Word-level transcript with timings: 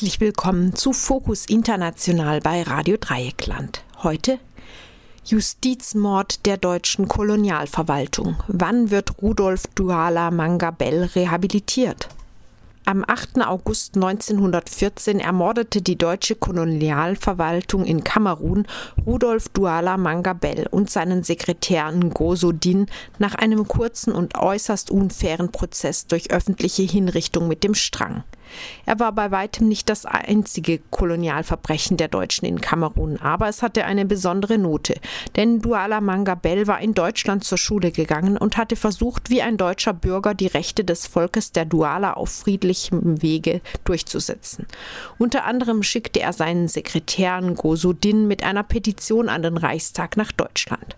Herzlich 0.00 0.20
willkommen 0.20 0.74
zu 0.74 0.94
Fokus 0.94 1.44
International 1.44 2.40
bei 2.40 2.62
Radio 2.62 2.96
Dreieckland. 2.98 3.82
Heute 4.02 4.38
Justizmord 5.26 6.46
der 6.46 6.56
deutschen 6.56 7.06
Kolonialverwaltung. 7.06 8.36
Wann 8.48 8.90
wird 8.90 9.20
Rudolf 9.20 9.66
Duala 9.74 10.30
Mangabell 10.30 11.04
rehabilitiert? 11.14 12.08
Am 12.86 13.04
8. 13.06 13.42
August 13.42 13.96
1914 13.96 15.20
ermordete 15.20 15.82
die 15.82 15.98
deutsche 15.98 16.34
Kolonialverwaltung 16.34 17.84
in 17.84 18.02
Kamerun 18.02 18.66
Rudolf 19.04 19.50
Duala 19.50 19.98
Mangabell 19.98 20.66
und 20.70 20.88
seinen 20.88 21.24
Sekretär 21.24 21.92
Ngozo 21.92 22.52
Din 22.52 22.86
nach 23.18 23.34
einem 23.34 23.68
kurzen 23.68 24.14
und 24.14 24.38
äußerst 24.38 24.90
unfairen 24.90 25.52
Prozess 25.52 26.06
durch 26.06 26.30
öffentliche 26.30 26.84
Hinrichtung 26.84 27.48
mit 27.48 27.64
dem 27.64 27.74
Strang. 27.74 28.24
Er 28.86 28.98
war 28.98 29.12
bei 29.12 29.30
weitem 29.30 29.68
nicht 29.68 29.88
das 29.88 30.06
einzige 30.06 30.78
Kolonialverbrechen 30.90 31.96
der 31.96 32.08
Deutschen 32.08 32.46
in 32.46 32.60
Kamerun, 32.60 33.18
aber 33.20 33.48
es 33.48 33.62
hatte 33.62 33.84
eine 33.84 34.04
besondere 34.04 34.58
Note, 34.58 34.94
denn 35.36 35.60
Duala 35.60 36.00
Mangabell 36.00 36.66
war 36.66 36.80
in 36.80 36.94
Deutschland 36.94 37.44
zur 37.44 37.58
Schule 37.58 37.90
gegangen 37.90 38.36
und 38.36 38.56
hatte 38.56 38.76
versucht, 38.76 39.30
wie 39.30 39.42
ein 39.42 39.56
deutscher 39.56 39.92
Bürger 39.92 40.34
die 40.34 40.46
Rechte 40.46 40.84
des 40.84 41.06
Volkes 41.06 41.52
der 41.52 41.64
Duala 41.64 42.14
auf 42.14 42.30
friedlichem 42.30 43.22
Wege 43.22 43.60
durchzusetzen. 43.84 44.66
Unter 45.18 45.44
anderem 45.44 45.82
schickte 45.82 46.20
er 46.20 46.32
seinen 46.32 46.68
Sekretär 46.68 47.40
Ngosudin 47.40 48.26
mit 48.26 48.42
einer 48.42 48.62
Petition 48.62 49.28
an 49.28 49.42
den 49.42 49.56
Reichstag 49.56 50.16
nach 50.16 50.32
Deutschland. 50.32 50.96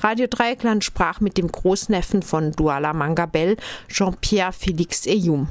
Radio 0.00 0.26
Dreieckland 0.28 0.84
sprach 0.84 1.20
mit 1.20 1.36
dem 1.38 1.50
Großneffen 1.50 2.22
von 2.22 2.52
Duala 2.52 2.92
Mangabell, 2.92 3.56
Jean-Pierre 3.88 4.52
Félix 4.52 5.06
Eyum. 5.06 5.48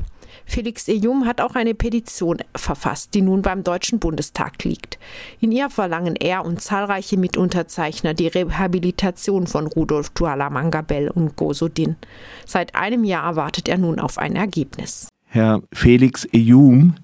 Felix 0.47 0.87
Ejum 0.87 1.25
hat 1.25 1.41
auch 1.41 1.55
eine 1.55 1.75
Petition 1.75 2.37
verfasst, 2.55 3.13
die 3.13 3.21
nun 3.21 3.41
beim 3.41 3.63
Deutschen 3.63 3.99
Bundestag 3.99 4.63
liegt. 4.63 4.97
In 5.41 5.51
ihr 5.51 5.69
verlangen 5.69 6.15
er 6.15 6.45
und 6.45 6.61
zahlreiche 6.61 7.17
Mitunterzeichner 7.17 8.13
die 8.13 8.27
Rehabilitation 8.27 9.45
von 9.45 9.67
Rudolf 9.67 10.09
Duala 10.11 10.49
Mangabell 10.49 11.09
und 11.09 11.35
Gosodin. 11.35 11.97
Seit 12.45 12.75
einem 12.75 13.03
Jahr 13.03 13.35
wartet 13.35 13.67
er 13.67 13.77
nun 13.77 13.99
auf 13.99 14.17
ein 14.17 14.35
Ergebnis. 14.37 15.09
Herr 15.25 15.61
Felix 15.73 16.25
Ejum, 16.31 16.95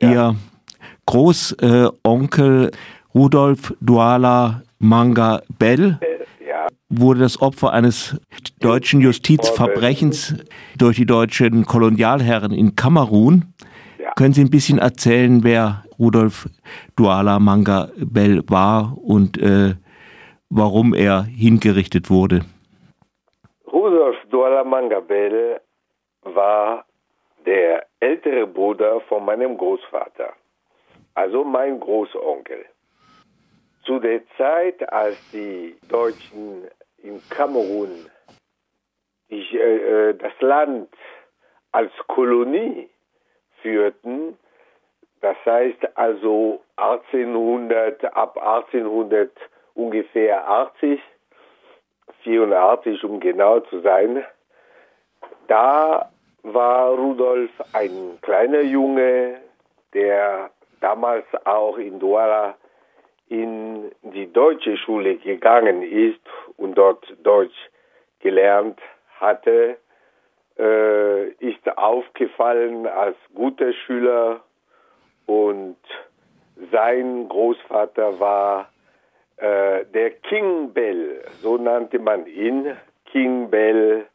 ja. 0.00 0.10
Ihr 0.10 0.36
Großonkel 1.06 2.70
Rudolf 3.14 3.74
Duala 3.80 4.62
Mangabell 4.78 5.98
wurde 6.88 7.20
das 7.20 7.40
Opfer 7.40 7.72
eines 7.72 8.18
deutschen 8.60 9.00
Justizverbrechens 9.00 10.34
durch 10.76 10.96
die 10.96 11.06
deutschen 11.06 11.64
Kolonialherren 11.64 12.52
in 12.52 12.76
Kamerun. 12.76 13.54
Ja. 13.98 14.12
Können 14.14 14.34
Sie 14.34 14.42
ein 14.42 14.50
bisschen 14.50 14.78
erzählen, 14.78 15.42
wer 15.42 15.84
Rudolf 15.98 16.48
Duala 16.96 17.38
Manga 17.38 17.88
Bell 17.96 18.42
war 18.48 18.96
und 18.98 19.38
äh, 19.40 19.74
warum 20.50 20.94
er 20.94 21.24
hingerichtet 21.24 22.10
wurde? 22.10 22.40
Rudolf 23.72 24.16
Duala 24.30 24.64
Manga 24.64 25.00
Bell 25.00 25.60
war 26.22 26.84
der 27.46 27.86
ältere 28.00 28.46
Bruder 28.46 29.00
von 29.08 29.24
meinem 29.24 29.56
Großvater, 29.56 30.32
also 31.14 31.44
mein 31.44 31.80
Großonkel. 31.80 32.64
Zu 33.84 33.98
der 33.98 34.22
Zeit, 34.38 34.92
als 34.92 35.16
die 35.32 35.76
Deutschen 35.88 36.68
in 36.98 37.20
Kamerun 37.28 38.10
die, 39.30 39.58
äh, 39.58 40.10
äh, 40.10 40.14
das 40.14 40.32
Land 40.40 40.88
als 41.72 41.92
Kolonie 42.06 42.88
führten, 43.60 44.38
das 45.20 45.36
heißt 45.44 45.96
also 45.96 46.62
1800, 46.76 48.04
ab 48.14 48.36
1800 48.36 49.30
ungefähr 49.74 50.48
80, 50.48 51.00
84 52.22 53.04
um 53.04 53.20
genau 53.20 53.60
zu 53.60 53.80
sein, 53.80 54.24
da 55.48 56.10
war 56.42 56.90
Rudolf 56.90 57.50
ein 57.72 58.18
kleiner 58.22 58.60
Junge, 58.60 59.40
der 59.94 60.50
damals 60.80 61.24
auch 61.44 61.78
in 61.78 61.98
Douala 61.98 62.54
in 63.28 63.90
die 64.02 64.32
deutsche 64.32 64.76
Schule 64.76 65.16
gegangen 65.16 65.82
ist 65.82 66.20
und 66.56 66.74
dort 66.74 67.04
Deutsch 67.22 67.56
gelernt 68.20 68.80
hatte, 69.18 69.78
äh, 70.58 71.28
ist 71.30 71.76
aufgefallen 71.76 72.86
als 72.86 73.16
guter 73.34 73.72
Schüler 73.72 74.40
und 75.26 75.76
sein 76.70 77.28
Großvater 77.28 78.20
war 78.20 78.68
äh, 79.36 79.84
der 79.86 80.10
King 80.10 80.72
Bell, 80.72 81.24
so 81.40 81.56
nannte 81.56 81.98
man 81.98 82.26
ihn. 82.26 82.76
King 83.06 83.50
Bell, 83.50 84.06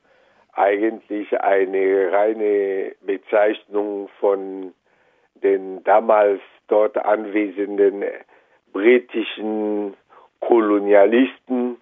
eigentlich 0.53 1.39
eine 1.39 2.11
reine 2.11 2.95
Bezeichnung 3.01 4.09
von 4.19 4.73
den 5.35 5.83
damals 5.83 6.41
dort 6.67 6.97
anwesenden 6.97 8.03
britischen 8.72 9.96
Kolonialisten 10.40 11.78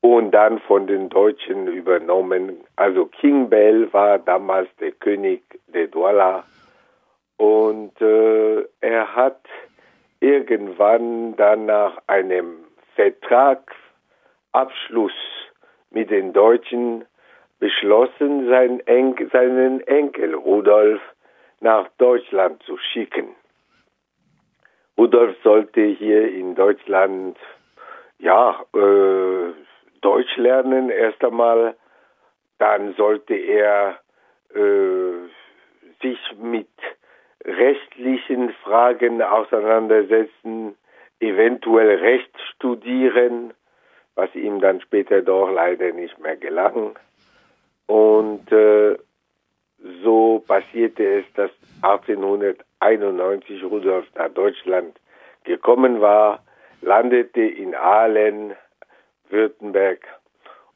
und 0.00 0.30
dann 0.32 0.58
von 0.60 0.86
den 0.86 1.08
Deutschen 1.08 1.68
übernommen. 1.68 2.60
Also 2.76 3.06
King 3.06 3.48
Bell 3.48 3.92
war 3.92 4.18
damals 4.18 4.68
der 4.80 4.92
König 4.92 5.42
der 5.68 5.86
Douala 5.86 6.44
und 7.36 8.00
äh, 8.00 8.64
er 8.80 9.14
hat 9.14 9.40
irgendwann 10.20 11.36
dann 11.36 11.66
nach 11.66 11.98
einem 12.06 12.64
Vertragsabschluss 12.94 15.12
mit 15.90 16.10
den 16.10 16.32
Deutschen 16.32 17.04
beschlossen, 17.58 18.48
seinen, 18.48 18.80
Enkel, 18.86 19.28
seinen 19.30 19.80
Enkel 19.82 20.34
Rudolf 20.34 21.00
nach 21.60 21.88
Deutschland 21.98 22.62
zu 22.64 22.76
schicken. 22.76 23.34
Rudolf 25.02 25.34
sollte 25.42 25.80
hier 25.80 26.32
in 26.32 26.54
Deutschland 26.54 27.36
ja 28.20 28.64
äh, 28.72 29.52
Deutsch 30.00 30.36
lernen 30.36 30.90
erst 30.90 31.24
einmal, 31.24 31.74
dann 32.58 32.94
sollte 32.94 33.34
er 33.34 33.98
äh, 34.54 35.26
sich 36.02 36.20
mit 36.40 36.68
rechtlichen 37.44 38.50
Fragen 38.62 39.20
auseinandersetzen, 39.22 40.76
eventuell 41.18 41.98
Recht 41.98 42.40
studieren, 42.54 43.54
was 44.14 44.32
ihm 44.36 44.60
dann 44.60 44.80
später 44.82 45.20
doch 45.20 45.50
leider 45.50 45.90
nicht 45.90 46.16
mehr 46.20 46.36
gelang. 46.36 46.96
Und 47.88 48.52
äh, 48.52 48.96
so 50.02 50.42
passierte 50.46 51.20
es, 51.20 51.24
dass 51.34 51.50
1891 51.82 53.64
Rudolf 53.64 54.06
nach 54.14 54.30
Deutschland 54.30 54.98
gekommen 55.44 56.00
war, 56.00 56.42
landete 56.80 57.42
in 57.42 57.74
Aalen, 57.74 58.54
Württemberg 59.28 60.00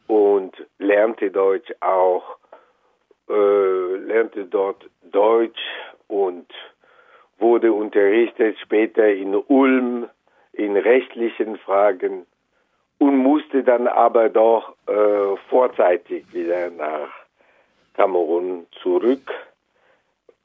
und 0.06 0.52
lernte 0.78 1.30
Deutsch 1.30 1.72
auch, 1.80 2.36
äh, 3.28 3.96
lernte 3.96 4.44
dort 4.46 4.88
Deutsch 5.02 5.60
und 6.08 6.46
wurde 7.38 7.72
unterrichtet 7.72 8.56
später 8.60 9.08
in 9.08 9.34
Ulm 9.34 10.08
in 10.52 10.76
rechtlichen 10.76 11.58
Fragen 11.58 12.26
und 12.98 13.18
musste 13.18 13.62
dann 13.62 13.88
aber 13.88 14.30
doch 14.30 14.74
äh, 14.86 15.36
vorzeitig 15.50 16.24
wieder 16.32 16.70
nach 16.70 17.25
Kamerun 17.96 18.66
zurück, 18.82 19.30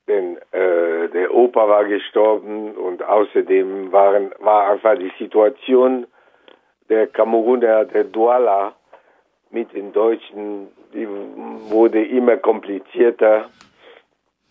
denn 0.07 0.37
äh, 0.51 1.09
der 1.09 1.33
Opa 1.33 1.67
war 1.67 1.85
gestorben 1.85 2.75
und 2.75 3.03
außerdem 3.03 3.91
waren, 3.91 4.33
war 4.39 4.71
einfach 4.71 4.97
die 4.97 5.11
Situation 5.19 6.07
der 6.89 7.07
Kameruner, 7.07 7.85
der 7.85 8.03
Douala 8.03 8.73
mit 9.49 9.73
den 9.73 9.93
Deutschen, 9.93 10.67
die 10.93 11.07
wurde 11.07 12.03
immer 12.05 12.37
komplizierter. 12.37 13.49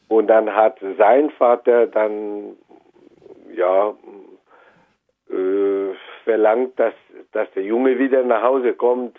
Und 0.08 0.28
dann 0.28 0.54
hat 0.54 0.78
sein 0.98 1.30
Vater 1.30 1.86
dann 1.86 2.56
ja 3.54 3.94
äh, 5.30 5.94
verlangt, 6.24 6.78
dass, 6.78 6.94
dass 7.32 7.50
der 7.52 7.62
Junge 7.64 7.98
wieder 7.98 8.22
nach 8.22 8.42
Hause 8.42 8.72
kommt. 8.72 9.16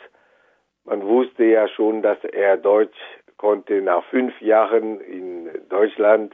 Man 0.84 1.04
wusste 1.04 1.44
ja 1.46 1.68
schon, 1.68 2.02
dass 2.02 2.18
er 2.24 2.58
Deutsch 2.58 2.98
konnte 3.42 3.82
nach 3.82 4.04
fünf 4.06 4.40
Jahren 4.40 5.02
in 5.02 5.50
Deutschland 5.68 6.32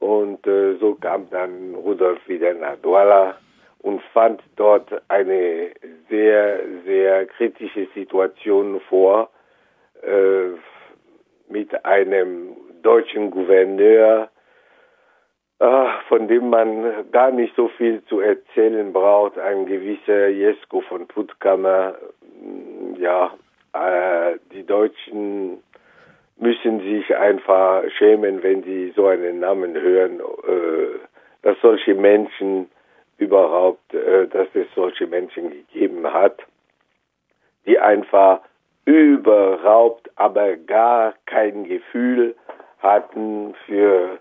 und 0.00 0.44
äh, 0.48 0.74
so 0.80 0.96
kam 0.96 1.30
dann 1.30 1.76
Rudolf 1.76 2.18
wieder 2.26 2.52
nach 2.54 2.76
Douala 2.82 3.36
und 3.78 4.02
fand 4.12 4.42
dort 4.56 4.90
eine 5.06 5.70
sehr, 6.10 6.58
sehr 6.84 7.26
kritische 7.26 7.86
Situation 7.94 8.80
vor 8.88 9.30
äh, 10.02 10.58
mit 11.48 11.84
einem 11.84 12.56
deutschen 12.82 13.30
Gouverneur, 13.30 14.28
ah, 15.60 16.00
von 16.08 16.26
dem 16.26 16.50
man 16.50 17.10
gar 17.12 17.30
nicht 17.30 17.54
so 17.54 17.68
viel 17.68 18.02
zu 18.06 18.18
erzählen 18.18 18.92
braucht. 18.92 19.38
Ein 19.38 19.66
gewisser 19.66 20.28
Jesko 20.28 20.80
von 20.80 21.06
Puttkammer. 21.06 21.94
Ja, 22.98 23.32
äh, 23.72 24.38
die 24.52 24.64
Deutschen 24.64 25.62
müssen 26.38 26.80
sich 26.80 27.14
einfach 27.16 27.82
schämen, 27.98 28.42
wenn 28.42 28.62
sie 28.62 28.92
so 28.94 29.06
einen 29.06 29.40
Namen 29.40 29.74
hören, 29.74 30.20
äh, 30.20 30.98
dass 31.42 31.56
solche 31.60 31.94
Menschen 31.94 32.70
überhaupt, 33.18 33.92
äh, 33.92 34.26
dass 34.28 34.48
es 34.54 34.66
solche 34.74 35.06
Menschen 35.06 35.50
gegeben 35.50 36.12
hat, 36.12 36.40
die 37.66 37.78
einfach 37.78 38.40
überhaupt 38.84 40.10
aber 40.16 40.56
gar 40.56 41.14
kein 41.26 41.64
Gefühl 41.64 42.34
hatten 42.78 43.54
für 43.66 44.18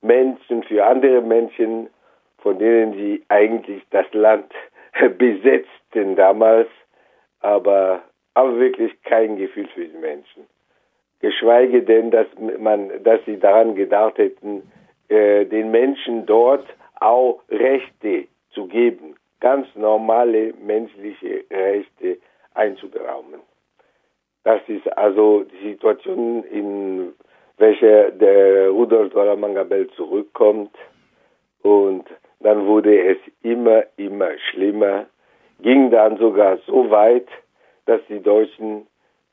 Menschen, 0.00 0.62
für 0.62 0.86
andere 0.86 1.20
Menschen, 1.20 1.90
von 2.38 2.58
denen 2.58 2.94
sie 2.94 3.24
eigentlich 3.28 3.82
das 3.90 4.06
Land 4.12 4.52
besetzten 5.18 6.16
damals, 6.16 6.68
aber, 7.40 8.02
aber 8.34 8.58
wirklich 8.58 9.02
kein 9.02 9.36
Gefühl 9.36 9.68
für 9.74 9.84
die 9.84 9.98
Menschen. 9.98 10.46
Geschweige 11.20 11.82
denn, 11.82 12.10
dass 12.10 12.26
man, 12.58 13.02
dass 13.02 13.20
sie 13.26 13.38
daran 13.38 13.74
gedacht 13.74 14.18
hätten, 14.18 14.62
äh, 15.08 15.46
den 15.46 15.70
Menschen 15.70 16.26
dort 16.26 16.66
auch 17.00 17.40
Rechte 17.50 18.28
zu 18.50 18.66
geben, 18.66 19.16
ganz 19.40 19.66
normale 19.74 20.52
menschliche 20.64 21.44
Rechte 21.50 22.18
einzuberaumen. 22.54 23.40
Das 24.44 24.60
ist 24.68 24.86
also 24.96 25.44
die 25.44 25.70
Situation, 25.70 26.44
in 26.44 27.12
welcher 27.58 28.10
der 28.12 28.70
Rudolf 28.70 29.12
Dollar 29.12 29.36
Mangabell 29.36 29.88
zurückkommt. 29.90 30.74
Und 31.62 32.04
dann 32.40 32.66
wurde 32.66 33.10
es 33.10 33.18
immer, 33.42 33.84
immer 33.96 34.30
schlimmer, 34.50 35.06
ging 35.60 35.90
dann 35.90 36.16
sogar 36.18 36.58
so 36.66 36.90
weit, 36.90 37.26
dass 37.86 38.00
die 38.08 38.20
Deutschen 38.20 38.86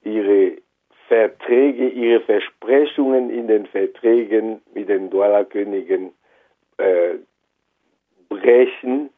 ihre 0.04 0.58
Verträge, 1.07 1.88
ihre 1.90 2.22
Versprechungen 2.22 3.30
in 3.30 3.48
den 3.48 3.66
Verträgen 3.68 4.62
mit 4.74 4.90
den 4.90 5.10
Douala-Königen 5.10 6.12
äh, 6.78 7.16
brechen, 8.30 9.10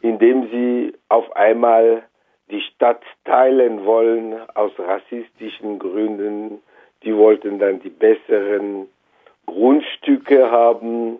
indem 0.00 0.48
sie 0.50 0.94
auf 1.08 1.34
einmal 1.34 2.04
die 2.50 2.60
Stadt 2.60 3.02
teilen 3.24 3.84
wollen 3.84 4.34
aus 4.54 4.72
rassistischen 4.78 5.78
Gründen. 5.78 6.62
Die 7.02 7.14
wollten 7.14 7.58
dann 7.58 7.80
die 7.80 7.90
besseren 7.90 8.88
Grundstücke 9.46 10.50
haben, 10.50 11.18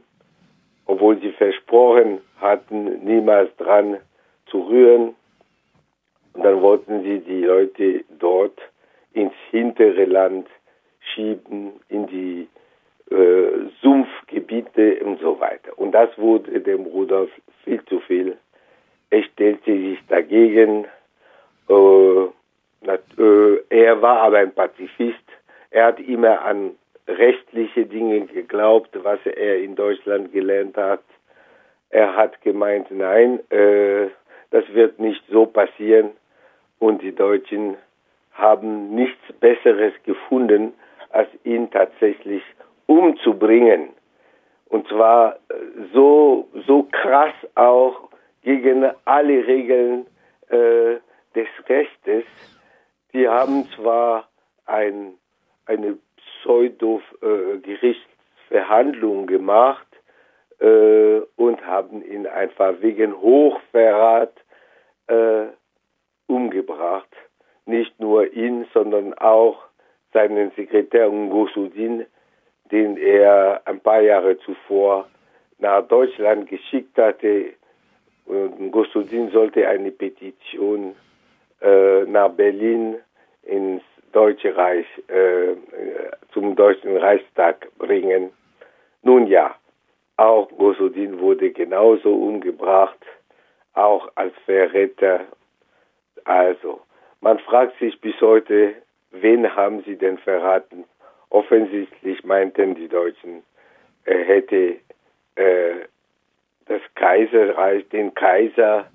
obwohl 0.86 1.18
sie 1.20 1.32
versprochen 1.32 2.20
hatten, 2.40 3.04
niemals 3.04 3.54
dran 3.56 3.98
zu 4.46 4.60
rühren. 4.60 5.14
Und 6.34 6.44
dann 6.44 6.62
wollten 6.62 7.02
sie 7.02 7.18
die 7.20 7.42
Leute 7.42 8.04
dort 8.18 8.58
ins 9.18 9.34
hintere 9.50 10.04
Land 10.04 10.48
schieben, 11.12 11.72
in 11.88 12.06
die 12.06 12.48
äh, 13.10 13.70
Sumpfgebiete 13.82 15.00
und 15.04 15.20
so 15.20 15.40
weiter. 15.40 15.76
Und 15.76 15.92
das 15.92 16.10
wurde 16.18 16.60
dem 16.60 16.82
Rudolf 16.82 17.30
viel 17.64 17.84
zu 17.86 18.00
viel. 18.00 18.36
Er 19.10 19.22
stellte 19.24 19.72
sich 19.72 19.98
dagegen. 20.08 20.86
Äh, 21.68 22.24
äh, 22.86 23.62
er 23.70 24.02
war 24.02 24.20
aber 24.20 24.38
ein 24.38 24.54
Pazifist. 24.54 25.24
Er 25.70 25.86
hat 25.86 26.00
immer 26.00 26.42
an 26.42 26.76
rechtliche 27.08 27.86
Dinge 27.86 28.20
geglaubt, 28.26 28.90
was 29.02 29.18
er 29.24 29.58
in 29.60 29.74
Deutschland 29.74 30.32
gelernt 30.32 30.76
hat. 30.76 31.02
Er 31.90 32.14
hat 32.14 32.40
gemeint, 32.42 32.90
nein, 32.90 33.40
äh, 33.50 34.08
das 34.50 34.64
wird 34.74 34.98
nicht 34.98 35.22
so 35.30 35.46
passieren. 35.46 36.10
Und 36.78 37.02
die 37.02 37.14
Deutschen 37.14 37.76
haben 38.38 38.94
nichts 38.94 39.20
Besseres 39.40 39.92
gefunden, 40.04 40.72
als 41.10 41.28
ihn 41.44 41.70
tatsächlich 41.70 42.42
umzubringen. 42.86 43.90
Und 44.68 44.88
zwar 44.88 45.34
äh, 45.34 45.36
so, 45.92 46.48
so 46.66 46.84
krass 46.90 47.34
auch 47.54 48.08
gegen 48.42 48.90
alle 49.04 49.46
Regeln 49.46 50.06
äh, 50.48 50.96
des 51.34 51.48
Rechtes. 51.68 52.24
Die 53.12 53.28
haben 53.28 53.68
zwar 53.74 54.26
ein, 54.66 55.12
eine 55.66 55.98
Pseudo-Gerichtsverhandlung 56.42 59.24
äh, 59.24 59.26
gemacht 59.26 59.86
äh, 60.60 61.18
und 61.36 61.66
haben 61.66 62.02
ihn 62.04 62.26
einfach 62.26 62.74
wegen 62.80 63.20
Hochverrat 63.20 64.32
äh, 65.08 65.46
umgebracht 66.26 67.08
nicht 67.68 67.98
nur 68.00 68.32
ihn, 68.32 68.66
sondern 68.72 69.14
auch 69.14 69.62
seinen 70.12 70.50
Sekretär 70.52 71.08
Ngosudin, 71.10 72.06
den 72.70 72.96
er 72.96 73.62
ein 73.64 73.80
paar 73.80 74.00
Jahre 74.00 74.38
zuvor 74.38 75.06
nach 75.58 75.86
Deutschland 75.86 76.48
geschickt 76.48 76.96
hatte. 76.98 77.52
Und 78.26 78.60
Ngosudin 78.60 79.30
sollte 79.30 79.68
eine 79.68 79.90
Petition 79.90 80.94
äh, 81.60 82.04
nach 82.04 82.30
Berlin 82.30 82.96
ins 83.42 83.82
Deutsche 84.12 84.56
Reich, 84.56 84.86
äh, 85.08 85.54
zum 86.32 86.56
Deutschen 86.56 86.96
Reichstag 86.96 87.68
bringen. 87.78 88.30
Nun 89.02 89.26
ja, 89.26 89.54
auch 90.16 90.48
Gosudin 90.56 91.20
wurde 91.20 91.50
genauso 91.50 92.12
umgebracht, 92.12 92.98
auch 93.74 94.10
als 94.14 94.34
Verräter. 94.44 95.20
Also, 96.24 96.80
man 97.20 97.38
fragt 97.40 97.78
sich 97.78 98.00
bis 98.00 98.20
heute, 98.20 98.74
wen 99.10 99.54
haben 99.54 99.82
sie 99.84 99.96
denn 99.96 100.18
verraten? 100.18 100.84
Offensichtlich 101.30 102.24
meinten 102.24 102.74
die 102.74 102.88
Deutschen, 102.88 103.42
er 104.04 104.24
hätte 104.24 104.76
äh, 105.34 105.74
das 106.66 106.80
Kaiserreich, 106.94 107.88
den 107.88 108.14
Kaiser 108.14 108.86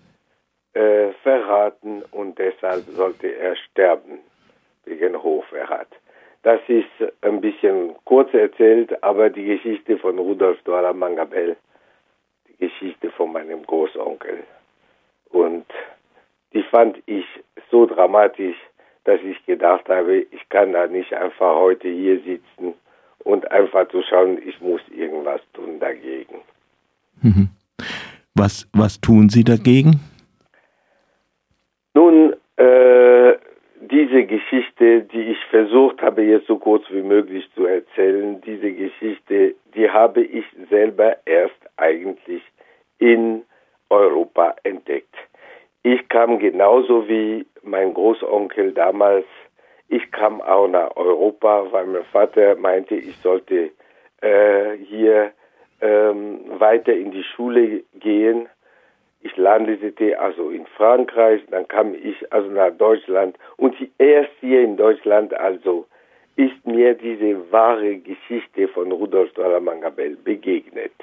äh, 0.74 1.12
verraten 1.22 2.03
und 2.12 2.39
deshalb 2.39 2.84
sollte 2.86 3.27
er 3.27 3.56
sterben 3.56 4.20
wegen 4.86 5.22
Hochverrat. 5.22 5.88
Das 6.44 6.60
ist 6.68 6.89
ein 7.22 7.39
bisschen 7.39 7.96
kurz 8.03 8.34
erzählt, 8.34 9.01
aber 9.03 9.30
die 9.30 9.46
Geschichte 9.46 9.98
von 9.98 10.18
Rudolf 10.20 10.62
Douala 10.63 10.92
Mangabell, 10.92 11.56
die 12.48 12.58
Geschichte 12.58 13.12
von 13.12 13.32
meinem 13.32 13.65
Großonkel. 13.65 14.44
Und 15.30 15.65
die 16.53 16.63
fand 16.63 17.01
ich 17.06 17.25
so 17.74 17.88
dramatisch, 17.88 18.56
dass 19.03 19.20
ich 19.22 19.44
gedacht 19.48 19.89
habe, 19.89 20.18
ich 20.20 20.48
kann 20.50 20.74
da 20.74 20.86
nicht 20.86 21.12
einfach 21.12 21.56
heute 21.56 21.89
hier 21.89 22.20
sitzen 22.20 22.75
und 23.24 23.51
einfach 23.51 23.88
zu 23.89 24.03
schauen, 24.03 24.38
ich 24.48 24.62
muss 24.62 24.82
irgendwas 24.96 25.42
tun 25.53 25.80
dagegen. 25.80 26.36
Mhm. 27.24 27.50
Was, 28.36 28.70
was 28.74 29.01
tun 29.01 29.30
Sie 29.30 29.44
dagegen? 29.44 30.00
Nun, 31.96 32.36
äh, 32.58 33.34
diese 33.82 34.24
Geschichte, 34.25 35.01
die 35.12 35.24
ich 35.34 35.39
versucht 35.50 36.01
habe, 36.01 36.24
jetzt 36.24 36.48
so 36.48 36.58
kurz 36.58 36.84
wie 36.92 37.01
möglich 37.01 37.50
zu 37.56 37.65
erzählen, 37.65 38.39
diese 38.42 38.72
Geschichte, 38.72 39.56
die 39.74 39.89
habe 39.89 40.22
ich 40.22 40.46
selber 40.70 41.18
erst 41.25 41.62
eigentlich 41.77 42.44
in 43.00 43.42
Europa 43.89 44.56
entdeckt. 44.63 45.15
Ich 45.84 46.08
kam 46.08 46.40
genauso 46.40 47.10
wie 47.10 47.46
mein 47.62 47.94
Großonkel 47.94 48.72
damals, 48.72 49.25
ich 49.90 50.12
kam 50.12 50.42
auch 50.42 50.68
nach 50.68 50.96
Europa, 50.96 51.68
weil 51.72 51.86
mein 51.88 52.06
Vater 52.06 52.56
meinte, 52.56 52.96
ich 52.96 53.18
sollte 53.18 53.72
äh, 54.22 54.78
hier 54.78 55.32
ähm, 55.82 56.40
weiter 56.58 56.94
in 56.94 57.12
die 57.12 57.24
Schule 57.24 57.84
gehen. 58.00 58.48
Ich 59.22 59.36
landete 59.36 60.18
also 60.18 60.50
in 60.50 60.66
Frankreich, 60.78 61.42
dann 61.52 61.68
kam 61.68 61.94
ich 61.94 62.32
also 62.32 62.50
nach 62.50 62.72
Deutschland 62.72 63.38
und 63.58 63.75
erst 63.98 64.32
hier 64.40 64.62
in 64.62 64.78
Deutschland 64.78 65.34
also 65.34 65.86
ist 66.38 66.66
mir 66.66 66.94
diese 66.94 67.52
wahre 67.52 67.98
Geschichte 67.98 68.70
von 68.70 68.92
Rudolf 68.92 69.32
Dollar-Mangabell 69.34 70.16
begegnet. 70.16 70.94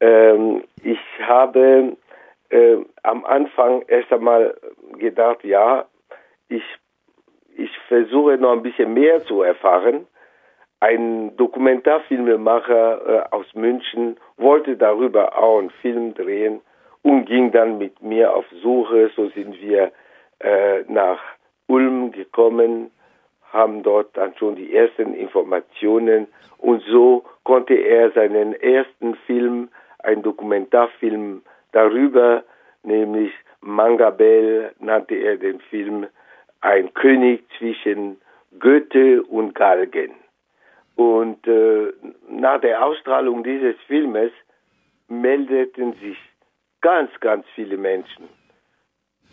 Ähm, 0.00 0.64
ich 0.82 0.98
habe 1.20 1.96
äh, 2.54 2.78
am 3.02 3.24
Anfang 3.24 3.82
erst 3.88 4.12
einmal 4.12 4.56
gedacht, 4.98 5.42
ja, 5.42 5.86
ich, 6.48 6.62
ich 7.56 7.70
versuche 7.88 8.38
noch 8.38 8.52
ein 8.52 8.62
bisschen 8.62 8.94
mehr 8.94 9.24
zu 9.24 9.42
erfahren. 9.42 10.06
Ein 10.78 11.36
Dokumentarfilmemacher 11.36 13.08
äh, 13.08 13.34
aus 13.34 13.46
München 13.54 14.18
wollte 14.36 14.76
darüber 14.76 15.36
auch 15.36 15.58
einen 15.58 15.70
Film 15.70 16.14
drehen 16.14 16.60
und 17.02 17.24
ging 17.24 17.50
dann 17.50 17.78
mit 17.78 18.00
mir 18.02 18.34
auf 18.34 18.44
Suche. 18.62 19.10
So 19.16 19.28
sind 19.30 19.60
wir 19.60 19.90
äh, 20.38 20.82
nach 20.86 21.20
Ulm 21.66 22.12
gekommen, 22.12 22.92
haben 23.50 23.82
dort 23.82 24.16
dann 24.16 24.36
schon 24.36 24.54
die 24.54 24.76
ersten 24.76 25.14
Informationen 25.14 26.28
und 26.58 26.82
so 26.82 27.24
konnte 27.42 27.74
er 27.74 28.12
seinen 28.12 28.52
ersten 28.54 29.16
Film, 29.26 29.70
einen 29.98 30.22
Dokumentarfilm 30.22 31.42
darüber, 31.74 32.44
nämlich 32.82 33.32
Mangabel 33.60 34.74
nannte 34.78 35.14
er 35.14 35.36
den 35.36 35.60
Film, 35.60 36.06
ein 36.60 36.92
König 36.94 37.44
zwischen 37.58 38.20
Goethe 38.58 39.22
und 39.22 39.54
Galgen. 39.54 40.14
Und 40.96 41.46
äh, 41.46 41.92
nach 42.28 42.60
der 42.60 42.84
Ausstrahlung 42.84 43.42
dieses 43.42 43.76
Filmes 43.86 44.32
meldeten 45.08 45.94
sich 45.94 46.18
ganz, 46.80 47.10
ganz 47.20 47.44
viele 47.54 47.76
Menschen. 47.76 48.28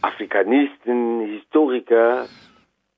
Afrikanisten, 0.01 1.21
Historiker, 1.27 2.27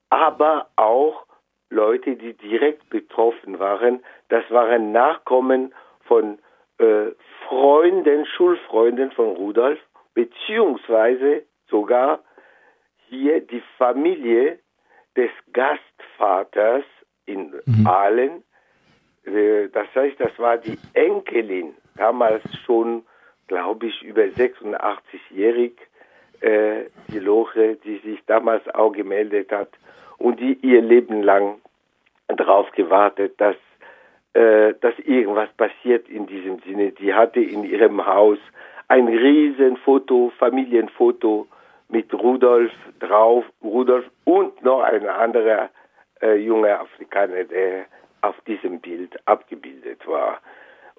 aber 0.09 0.69
auch 0.77 1.25
Leute, 1.69 2.15
die 2.15 2.33
direkt 2.33 2.89
betroffen 2.89 3.59
waren. 3.59 4.03
Das 4.29 4.49
waren 4.49 4.91
Nachkommen 4.91 5.73
von 6.05 6.39
äh, 6.79 7.11
Freunden, 7.47 8.25
Schulfreunden 8.25 9.11
von 9.11 9.35
Rudolf, 9.35 9.79
beziehungsweise 10.13 11.43
sogar 11.69 12.19
hier 13.09 13.41
die 13.41 13.63
Familie 13.77 14.59
des 15.15 15.29
Gastvaters 15.51 16.83
in 17.25 17.53
mhm. 17.65 17.87
Aalen. 17.87 18.43
Äh, 19.25 19.69
das 19.69 19.87
heißt, 19.95 20.19
das 20.19 20.37
war 20.37 20.57
die 20.57 20.77
Enkelin, 20.93 21.75
damals 21.95 22.43
schon, 22.65 23.05
glaube 23.47 23.87
ich, 23.87 24.01
über 24.01 24.23
86-jährig, 24.23 25.73
äh, 26.41 26.85
die 27.09 27.19
Loche, 27.19 27.77
die 27.83 27.99
sich 27.99 28.19
damals 28.25 28.67
auch 28.73 28.91
gemeldet 28.91 29.51
hat 29.51 29.69
und 30.17 30.39
die 30.39 30.53
ihr 30.61 30.81
Leben 30.81 31.21
lang 31.21 31.61
darauf 32.27 32.71
gewartet, 32.71 33.39
dass, 33.39 33.55
äh, 34.33 34.73
dass 34.81 34.97
irgendwas 34.99 35.49
passiert 35.57 36.09
in 36.09 36.25
diesem 36.25 36.59
Sinne. 36.59 36.91
Die 36.91 37.13
hatte 37.13 37.39
in 37.39 37.63
ihrem 37.63 38.05
Haus 38.05 38.39
ein 38.87 39.07
Riesenfoto, 39.07 40.31
Familienfoto 40.37 41.47
mit 41.89 42.13
Rudolf 42.13 42.71
drauf, 42.99 43.45
Rudolf 43.63 44.05
und 44.25 44.63
noch 44.63 44.81
ein 44.81 45.07
anderer 45.07 45.69
äh, 46.21 46.35
junger 46.35 46.79
Afrikaner, 46.79 47.43
der 47.43 47.85
auf 48.21 48.35
diesem 48.47 48.79
Bild 48.79 49.15
abgebildet 49.27 50.07
war. 50.07 50.39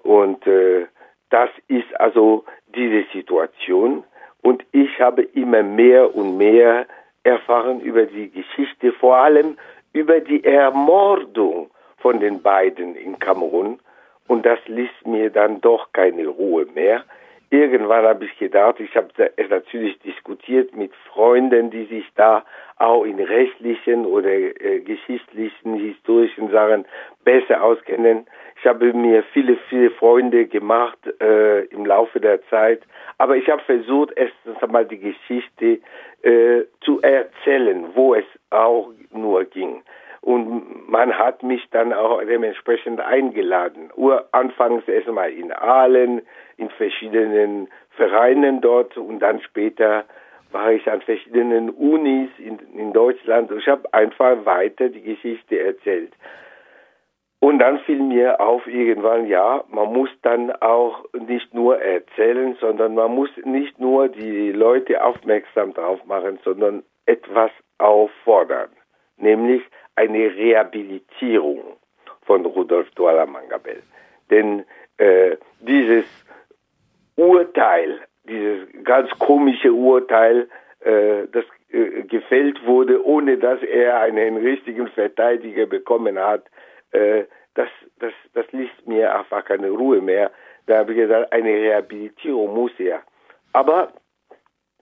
Und 0.03 0.45
äh, 0.47 0.85
das 1.29 1.49
ist 1.67 1.99
also 1.99 2.45
diese 2.75 3.03
Situation. 3.11 4.03
Und 4.41 4.63
ich 4.71 4.99
habe 4.99 5.23
immer 5.23 5.63
mehr 5.63 6.15
und 6.15 6.37
mehr 6.37 6.85
erfahren 7.23 7.81
über 7.81 8.05
die 8.05 8.29
Geschichte, 8.29 8.93
vor 8.93 9.17
allem 9.17 9.57
über 9.93 10.19
die 10.19 10.43
Ermordung 10.43 11.71
von 12.05 12.19
den 12.19 12.43
beiden 12.43 12.95
in 12.95 13.17
Kamerun. 13.17 13.79
Und 14.27 14.45
das 14.45 14.59
ließ 14.67 14.91
mir 15.05 15.31
dann 15.31 15.59
doch 15.61 15.91
keine 15.91 16.27
Ruhe 16.27 16.67
mehr. 16.67 17.03
Irgendwann 17.49 18.05
habe 18.05 18.25
ich 18.25 18.37
gedacht, 18.37 18.79
ich 18.79 18.95
habe 18.95 19.07
es 19.37 19.49
natürlich 19.49 19.97
diskutiert 20.01 20.75
mit 20.75 20.93
Freunden, 21.11 21.71
die 21.71 21.85
sich 21.85 22.05
da 22.15 22.45
auch 22.77 23.05
in 23.05 23.19
rechtlichen 23.19 24.05
oder 24.05 24.29
äh, 24.29 24.81
geschichtlichen, 24.81 25.79
historischen 25.79 26.51
Sachen 26.51 26.85
besser 27.23 27.63
auskennen. 27.63 28.27
Ich 28.59 28.67
habe 28.67 28.93
mir 28.93 29.23
viele, 29.33 29.57
viele 29.69 29.89
Freunde 29.89 30.45
gemacht 30.45 30.99
äh, 31.19 31.61
im 31.65 31.87
Laufe 31.87 32.19
der 32.19 32.39
Zeit, 32.49 32.83
aber 33.17 33.35
ich 33.35 33.49
habe 33.49 33.63
versucht, 33.63 34.13
erstens 34.15 34.61
einmal 34.61 34.85
die 34.85 34.99
Geschichte 34.99 35.79
äh, 36.21 36.65
zu 36.81 37.01
erzählen, 37.01 37.85
wo 37.95 38.13
es 38.13 38.25
auch 38.51 38.91
man 41.05 41.19
hat 41.19 41.43
mich 41.43 41.61
dann 41.69 41.93
auch 41.93 42.19
dementsprechend 42.23 42.99
eingeladen. 42.99 43.91
Anfangs 44.31 44.87
erstmal 44.87 45.31
in 45.31 45.51
Aalen, 45.51 46.23
in 46.57 46.69
verschiedenen 46.71 47.67
Vereinen 47.91 48.59
dort 48.59 48.97
und 48.97 49.19
dann 49.19 49.39
später 49.41 50.05
war 50.51 50.71
ich 50.71 50.89
an 50.89 51.01
verschiedenen 51.01 51.69
Unis 51.69 52.29
in, 52.39 52.57
in 52.75 52.91
Deutschland 52.91 53.51
und 53.51 53.59
ich 53.59 53.67
habe 53.67 53.93
einfach 53.93 54.45
weiter 54.45 54.89
die 54.89 55.03
Geschichte 55.03 55.59
erzählt. 55.59 56.13
Und 57.39 57.59
dann 57.59 57.77
fiel 57.81 58.01
mir 58.01 58.41
auf 58.41 58.65
irgendwann, 58.65 59.27
ja, 59.27 59.63
man 59.69 59.93
muss 59.93 60.09
dann 60.23 60.51
auch 60.53 61.05
nicht 61.13 61.53
nur 61.53 61.79
erzählen, 61.79 62.57
sondern 62.59 62.95
man 62.95 63.13
muss 63.13 63.29
nicht 63.43 63.79
nur 63.79 64.07
die 64.09 64.51
Leute 64.51 65.03
aufmerksam 65.03 65.75
drauf 65.75 66.03
machen, 66.05 66.39
sondern 66.43 66.81
etwas 67.05 67.51
auffordern, 67.77 68.69
nämlich 69.17 69.61
eine 69.95 70.35
Rehabilitierung 70.35 71.77
von 72.23 72.45
Rudolf 72.45 72.89
Douala 72.91 73.25
Mangabel. 73.25 73.81
Denn 74.29 74.65
äh, 74.97 75.37
dieses 75.59 76.05
Urteil, 77.15 77.99
dieses 78.23 78.67
ganz 78.83 79.09
komische 79.19 79.71
Urteil, 79.71 80.49
äh, 80.81 81.27
das 81.31 81.45
äh, 81.71 82.03
gefällt 82.03 82.65
wurde, 82.65 83.03
ohne 83.05 83.37
dass 83.37 83.61
er 83.63 83.99
einen 83.99 84.37
richtigen 84.37 84.87
Verteidiger 84.89 85.65
bekommen 85.65 86.19
hat, 86.19 86.45
äh, 86.91 87.25
das, 87.53 87.69
das, 87.99 88.13
das 88.33 88.45
ließ 88.51 88.69
mir 88.85 89.15
einfach 89.15 89.45
keine 89.45 89.69
Ruhe 89.69 90.01
mehr. 90.01 90.31
Da 90.65 90.79
habe 90.79 90.91
ich 90.93 90.97
gesagt, 90.97 91.31
eine 91.31 91.49
Rehabilitierung 91.49 92.53
muss 92.53 92.71
er. 92.79 93.01
Aber 93.53 93.93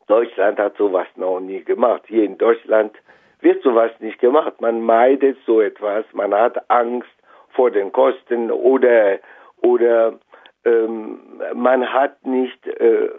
Deutschland 0.07 0.59
hat 0.59 0.75
sowas 0.77 1.07
noch 1.15 1.39
nie 1.39 1.63
gemacht. 1.63 2.03
Hier 2.07 2.23
in 2.23 2.37
Deutschland 2.37 2.95
wird 3.43 3.63
sowas 3.63 3.91
nicht 3.99 4.19
gemacht. 4.19 4.59
Man 4.61 4.81
meidet 4.81 5.37
so 5.45 5.61
etwas, 5.61 6.05
man 6.13 6.33
hat 6.33 6.69
Angst 6.69 7.09
vor 7.49 7.71
den 7.71 7.91
Kosten 7.91 8.51
oder, 8.51 9.19
oder 9.61 10.13
ähm, 10.65 11.19
man 11.53 11.91
hat 11.91 12.25
nicht 12.25 12.65
äh, 12.67 13.05
äh, 13.05 13.11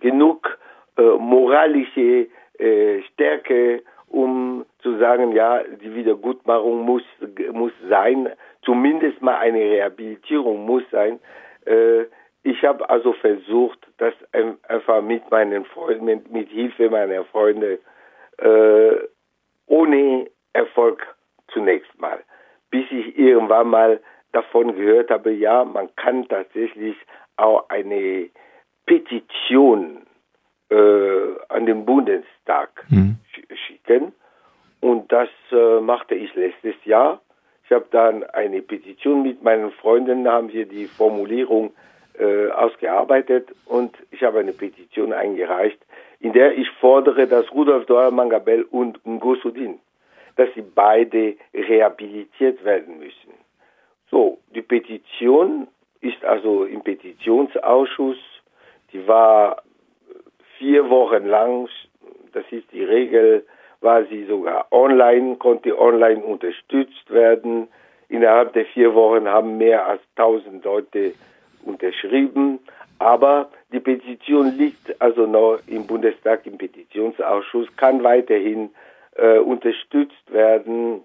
genug 0.00 0.58
äh, 0.96 1.02
moralische 1.02 2.28
äh, 2.58 3.02
Stärke, 3.12 3.82
um 4.08 4.66
zu 4.82 4.98
sagen, 4.98 5.32
ja, 5.32 5.62
die 5.62 5.94
Wiedergutmachung 5.94 6.84
muss, 6.84 7.02
muss 7.52 7.72
sein, 7.88 8.28
zumindest 8.62 9.22
mal 9.22 9.36
eine 9.36 9.60
Rehabilitierung 9.60 10.66
muss 10.66 10.82
sein. 10.90 11.20
Äh, 11.64 12.04
ich 12.42 12.64
habe 12.64 12.88
also 12.88 13.12
versucht, 13.12 13.78
das 13.98 14.14
einfach 14.66 15.02
mit 15.02 15.30
meinen 15.30 15.64
Freunden, 15.66 16.04
mit, 16.06 16.30
mit 16.32 16.48
Hilfe 16.48 16.88
meiner 16.88 17.24
Freunde, 17.24 17.78
äh, 18.40 18.96
ohne 19.66 20.26
Erfolg 20.52 21.06
zunächst 21.52 21.98
mal, 22.00 22.18
bis 22.70 22.84
ich 22.90 23.18
irgendwann 23.18 23.68
mal 23.68 24.00
davon 24.32 24.74
gehört 24.76 25.10
habe, 25.10 25.32
ja, 25.32 25.64
man 25.64 25.94
kann 25.96 26.28
tatsächlich 26.28 26.96
auch 27.36 27.68
eine 27.68 28.30
Petition 28.86 30.06
äh, 30.70 30.74
an 31.48 31.66
den 31.66 31.84
Bundestag 31.84 32.84
mhm. 32.88 33.16
schicken. 33.66 34.12
Und 34.80 35.12
das 35.12 35.28
äh, 35.52 35.80
machte 35.80 36.14
ich 36.14 36.34
letztes 36.34 36.74
Jahr. 36.84 37.20
Ich 37.64 37.72
habe 37.72 37.86
dann 37.90 38.24
eine 38.24 38.62
Petition 38.62 39.22
mit 39.22 39.42
meinen 39.42 39.70
Freunden, 39.72 40.26
haben 40.26 40.52
wir 40.52 40.66
die 40.66 40.86
Formulierung 40.86 41.72
äh, 42.18 42.48
ausgearbeitet 42.50 43.48
und 43.66 43.96
ich 44.10 44.22
habe 44.22 44.40
eine 44.40 44.52
Petition 44.52 45.12
eingereicht, 45.12 45.78
in 46.20 46.32
der 46.32 46.56
ich 46.56 46.70
fordere, 46.80 47.26
dass 47.26 47.50
Rudolf 47.52 47.86
Doyer 47.86 48.10
Mangabel 48.10 48.62
und 48.62 49.04
Ngosudin, 49.06 49.80
dass 50.36 50.48
sie 50.54 50.62
beide 50.62 51.36
rehabilitiert 51.54 52.62
werden 52.64 52.98
müssen. 52.98 53.32
So, 54.10 54.38
die 54.54 54.62
Petition 54.62 55.68
ist 56.00 56.24
also 56.24 56.64
im 56.64 56.82
Petitionsausschuss, 56.82 58.18
die 58.92 59.06
war 59.06 59.62
vier 60.58 60.88
Wochen 60.90 61.26
lang, 61.26 61.68
das 62.32 62.44
ist 62.50 62.70
die 62.72 62.84
Regel, 62.84 63.46
war 63.80 64.04
sie 64.04 64.24
sogar 64.26 64.66
online, 64.70 65.36
konnte 65.36 65.78
online 65.78 66.22
unterstützt 66.22 67.10
werden. 67.10 67.68
Innerhalb 68.08 68.52
der 68.52 68.66
vier 68.66 68.94
Wochen 68.94 69.26
haben 69.28 69.56
mehr 69.56 69.86
als 69.86 70.02
1000 70.16 70.64
Leute 70.64 71.14
unterschrieben. 71.64 72.58
Aber 73.00 73.50
die 73.72 73.80
Petition 73.80 74.58
liegt 74.58 75.00
also 75.00 75.26
noch 75.26 75.58
im 75.66 75.86
Bundestag 75.86 76.46
im 76.46 76.58
Petitionsausschuss, 76.58 77.66
kann 77.76 78.04
weiterhin 78.04 78.70
äh, 79.16 79.38
unterstützt 79.38 80.30
werden. 80.30 81.00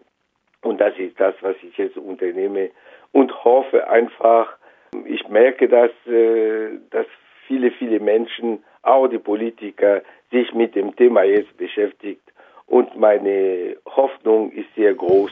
Und 0.61 0.81
das 0.81 0.93
ist 0.97 1.17
das, 1.17 1.35
was 1.39 1.55
ich 1.63 1.77
jetzt 1.77 1.95
unternehme 1.95 2.71
und 3.13 3.45
hoffe 3.45 3.87
einfach, 3.87 4.57
ich 5.05 5.25
merke, 5.29 5.69
dass, 5.69 5.91
äh, 6.05 6.79
dass 6.89 7.05
viele, 7.47 7.71
viele 7.71 8.01
Menschen, 8.01 8.61
auch 8.81 9.07
die 9.07 9.17
Politiker, 9.17 10.01
sich 10.31 10.53
mit 10.53 10.75
dem 10.75 10.93
Thema 10.97 11.23
jetzt 11.23 11.55
beschäftigt. 11.55 12.21
Und 12.65 12.97
meine 12.97 13.77
Hoffnung 13.85 14.51
ist 14.51 14.67
sehr 14.75 14.93
groß, 14.93 15.31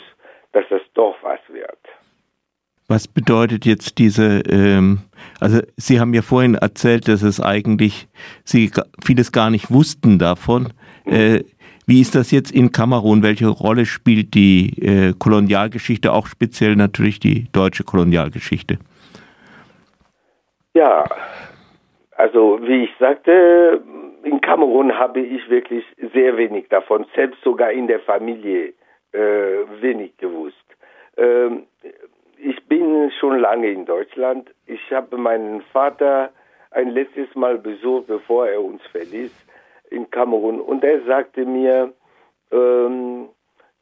dass 0.54 0.64
das 0.70 0.82
doch 0.94 1.18
was 1.24 1.42
wird. 1.50 1.80
Was 2.88 3.08
bedeutet 3.08 3.66
jetzt 3.66 3.98
diese, 3.98 4.44
ähm, 4.50 5.00
also 5.44 5.60
Sie 5.76 6.00
haben 6.00 6.14
ja 6.14 6.22
vorhin 6.22 6.56
erzählt, 6.56 7.10
dass 7.10 7.22
es 7.22 7.42
eigentlich, 7.42 8.08
Sie 8.46 8.72
vieles 9.04 9.34
gar 9.34 9.50
nicht 9.50 9.72
wussten 9.72 10.18
davon. 10.18 10.70
Mhm. 11.06 11.14
Äh, 11.14 11.44
Wie 11.86 12.00
ist 12.00 12.16
das 12.16 12.32
jetzt 12.32 12.52
in 12.52 12.72
Kamerun? 12.72 13.24
Welche 13.24 13.50
Rolle 13.50 13.86
spielt 13.86 14.36
die 14.36 14.82
äh, 14.82 15.14
Kolonialgeschichte, 15.20 16.14
auch 16.14 16.28
speziell 16.28 16.78
natürlich 16.78 17.20
die 17.20 17.52
deutsche 17.52 17.84
Kolonialgeschichte? 17.84 18.80
Ja, 20.76 21.04
also 22.16 22.60
wie 22.62 22.86
ich 22.86 22.92
sagte, 22.98 23.84
in 24.24 24.40
Kamerun 24.40 24.94
habe 24.94 25.20
ich 25.20 25.50
wirklich 25.50 25.84
sehr 26.14 26.38
wenig 26.38 26.70
davon, 26.70 27.06
selbst 27.16 27.44
sogar 27.44 27.72
in 27.72 27.88
der 27.88 28.00
Familie 28.00 28.74
äh, 29.12 29.20
wenig 29.82 30.16
gewusst. 30.18 30.56
Ähm, 31.18 31.64
ich 32.44 32.66
bin 32.68 33.12
schon 33.20 33.40
lange 33.40 33.70
in 33.70 33.86
Deutschland. 33.86 34.50
Ich 34.66 34.92
habe 34.92 35.18
meinen 35.18 35.62
Vater 35.72 36.32
ein 36.72 36.90
letztes 36.90 37.34
Mal 37.36 37.58
besucht, 37.58 38.08
bevor 38.08 38.48
er 38.48 38.62
uns 38.62 38.82
verließ 38.92 39.32
in 39.90 40.10
Kamerun. 40.10 40.60
Und 40.60 40.84
er 40.84 41.02
sagte 41.06 41.46
mir, 41.46 41.94
ähm, 42.52 43.30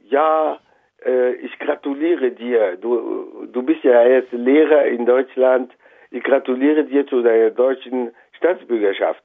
ja, 0.10 0.60
äh, 1.03 1.34
ich 1.34 1.58
gratuliere 1.58 2.32
dir. 2.32 2.77
Du, 2.77 3.48
du 3.51 3.63
bist 3.63 3.84
ja 3.84 4.06
jetzt 4.06 4.32
Lehrer 4.32 4.86
in 4.86 5.06
Deutschland. 5.06 5.74
Ich 6.12 6.24
gratuliere 6.24 6.84
dir 6.84 7.08
zu 7.08 7.22
deiner 7.22 7.50
deutschen 7.50 8.12
Staatsbürgerschaft. 8.38 9.24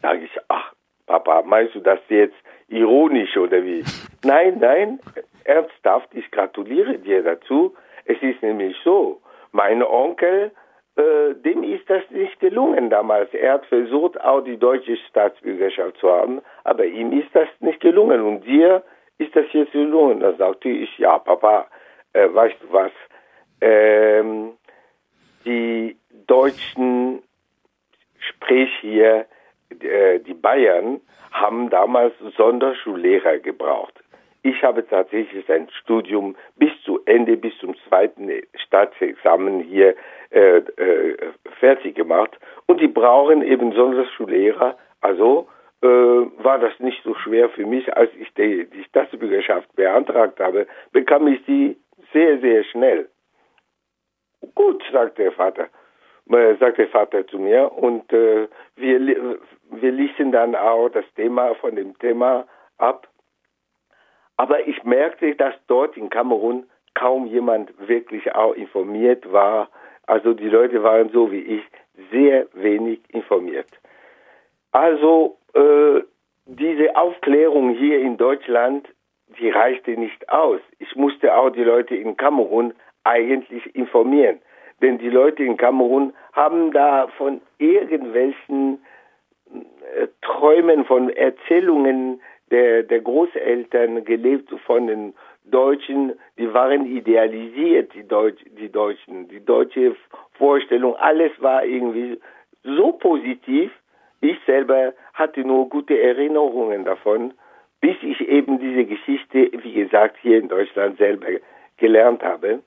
Sag 0.00 0.22
ich, 0.22 0.30
ach, 0.48 0.72
Papa, 1.06 1.42
meinst 1.42 1.74
du 1.74 1.80
das 1.80 2.00
jetzt 2.08 2.36
ironisch 2.68 3.36
oder 3.36 3.62
wie? 3.62 3.84
nein, 4.24 4.58
nein, 4.58 5.00
ernsthaft, 5.44 6.08
ich 6.14 6.30
gratuliere 6.30 6.98
dir 6.98 7.22
dazu. 7.22 7.74
Es 8.04 8.20
ist 8.22 8.42
nämlich 8.42 8.76
so, 8.84 9.20
mein 9.52 9.82
Onkel, 9.82 10.50
äh, 10.96 11.34
dem 11.34 11.62
ist 11.62 11.88
das 11.88 12.02
nicht 12.10 12.38
gelungen 12.40 12.90
damals. 12.90 13.32
Er 13.32 13.54
hat 13.54 13.66
versucht, 13.66 14.20
auch 14.20 14.42
die 14.42 14.58
deutsche 14.58 14.96
Staatsbürgerschaft 15.08 15.96
zu 15.98 16.10
haben, 16.10 16.42
aber 16.64 16.84
ihm 16.84 17.12
ist 17.18 17.34
das 17.34 17.48
nicht 17.60 17.80
gelungen. 17.80 18.20
Und 18.20 18.44
dir 18.44 18.82
ist 19.18 19.34
das 19.34 19.46
jetzt 19.52 19.72
gelungen. 19.72 20.20
Da 20.20 20.34
sagte 20.34 20.68
ich, 20.68 20.98
ja, 20.98 21.18
Papa, 21.18 21.66
äh, 22.12 22.28
weißt 22.32 22.56
du 22.62 22.72
was? 22.72 22.92
Ähm, 23.60 24.52
die 25.44 25.96
Deutschen, 26.26 27.22
sprich 28.18 28.70
hier 28.80 29.26
äh, 29.80 30.18
die 30.20 30.34
Bayern, 30.34 31.00
haben 31.30 31.70
damals 31.70 32.12
Sonderschullehrer 32.36 33.38
gebraucht. 33.38 34.01
Ich 34.44 34.62
habe 34.64 34.86
tatsächlich 34.86 35.50
ein 35.50 35.68
Studium 35.70 36.36
bis 36.56 36.72
zu 36.84 37.00
Ende, 37.04 37.36
bis 37.36 37.56
zum 37.58 37.76
zweiten 37.88 38.28
Staatsexamen 38.56 39.60
hier 39.60 39.94
äh, 40.30 40.58
äh, 40.58 41.16
fertig 41.60 41.94
gemacht. 41.94 42.36
Und 42.66 42.80
die 42.80 42.88
brauchen 42.88 43.42
eben 43.42 43.72
Sonderschullehrer. 43.72 44.76
Also 45.00 45.46
äh, 45.80 45.86
war 45.86 46.58
das 46.58 46.78
nicht 46.80 47.02
so 47.04 47.14
schwer 47.14 47.50
für 47.50 47.66
mich, 47.66 47.96
als 47.96 48.10
ich 48.18 48.32
die, 48.34 48.68
die 48.68 48.84
Staatsbürgerschaft 48.84 49.74
beantragt 49.76 50.40
habe, 50.40 50.66
bekam 50.90 51.28
ich 51.28 51.40
sie 51.46 51.76
sehr, 52.12 52.38
sehr 52.38 52.64
schnell. 52.64 53.08
Gut, 54.56 54.82
sagt 54.92 55.18
der 55.18 55.30
Vater, 55.32 55.68
äh, 56.30 56.56
sagt 56.56 56.78
der 56.78 56.88
Vater 56.88 57.26
zu 57.28 57.38
mir. 57.38 57.70
Und 57.72 58.12
äh, 58.12 58.48
wir, 58.74 59.38
wir 59.70 59.92
ließen 59.92 60.32
dann 60.32 60.56
auch 60.56 60.88
das 60.88 61.04
Thema 61.14 61.54
von 61.56 61.76
dem 61.76 61.96
Thema 62.00 62.46
ab. 62.78 63.06
Aber 64.42 64.66
ich 64.66 64.82
merkte, 64.82 65.36
dass 65.36 65.54
dort 65.68 65.96
in 65.96 66.10
Kamerun 66.10 66.64
kaum 66.94 67.26
jemand 67.26 67.70
wirklich 67.86 68.34
auch 68.34 68.54
informiert 68.54 69.32
war. 69.32 69.68
Also 70.08 70.34
die 70.34 70.48
Leute 70.48 70.82
waren 70.82 71.10
so 71.10 71.30
wie 71.30 71.42
ich 71.42 71.62
sehr 72.10 72.48
wenig 72.52 72.98
informiert. 73.10 73.68
Also 74.72 75.36
äh, 75.54 76.00
diese 76.46 76.96
Aufklärung 76.96 77.76
hier 77.76 78.00
in 78.00 78.16
Deutschland, 78.16 78.88
die 79.38 79.48
reichte 79.48 79.92
nicht 79.92 80.28
aus. 80.28 80.58
Ich 80.80 80.96
musste 80.96 81.36
auch 81.36 81.50
die 81.50 81.62
Leute 81.62 81.94
in 81.94 82.16
Kamerun 82.16 82.74
eigentlich 83.04 83.76
informieren. 83.76 84.40
Denn 84.80 84.98
die 84.98 85.10
Leute 85.10 85.44
in 85.44 85.56
Kamerun 85.56 86.14
haben 86.32 86.72
da 86.72 87.06
von 87.16 87.40
irgendwelchen 87.58 88.82
äh, 89.52 90.08
Träumen, 90.20 90.84
von 90.84 91.10
Erzählungen 91.10 92.20
der, 92.52 92.82
der 92.82 93.00
Großeltern 93.00 94.04
gelebt, 94.04 94.50
von 94.66 94.86
den 94.86 95.14
Deutschen, 95.44 96.12
die 96.38 96.52
waren 96.52 96.86
idealisiert, 96.86 97.92
die, 97.94 98.06
Deutsch, 98.06 98.42
die 98.58 98.70
Deutschen, 98.70 99.28
die 99.28 99.44
deutsche 99.44 99.96
Vorstellung, 100.34 100.94
alles 100.96 101.32
war 101.40 101.64
irgendwie 101.64 102.20
so 102.62 102.92
positiv. 102.92 103.72
Ich 104.20 104.36
selber 104.46 104.92
hatte 105.14 105.40
nur 105.40 105.68
gute 105.68 106.00
Erinnerungen 106.00 106.84
davon, 106.84 107.34
bis 107.80 107.96
ich 108.02 108.20
eben 108.20 108.60
diese 108.60 108.84
Geschichte, 108.84 109.50
wie 109.64 109.72
gesagt, 109.72 110.16
hier 110.20 110.38
in 110.38 110.48
Deutschland 110.48 110.98
selber 110.98 111.26
gelernt 111.78 112.22
habe. 112.22 112.60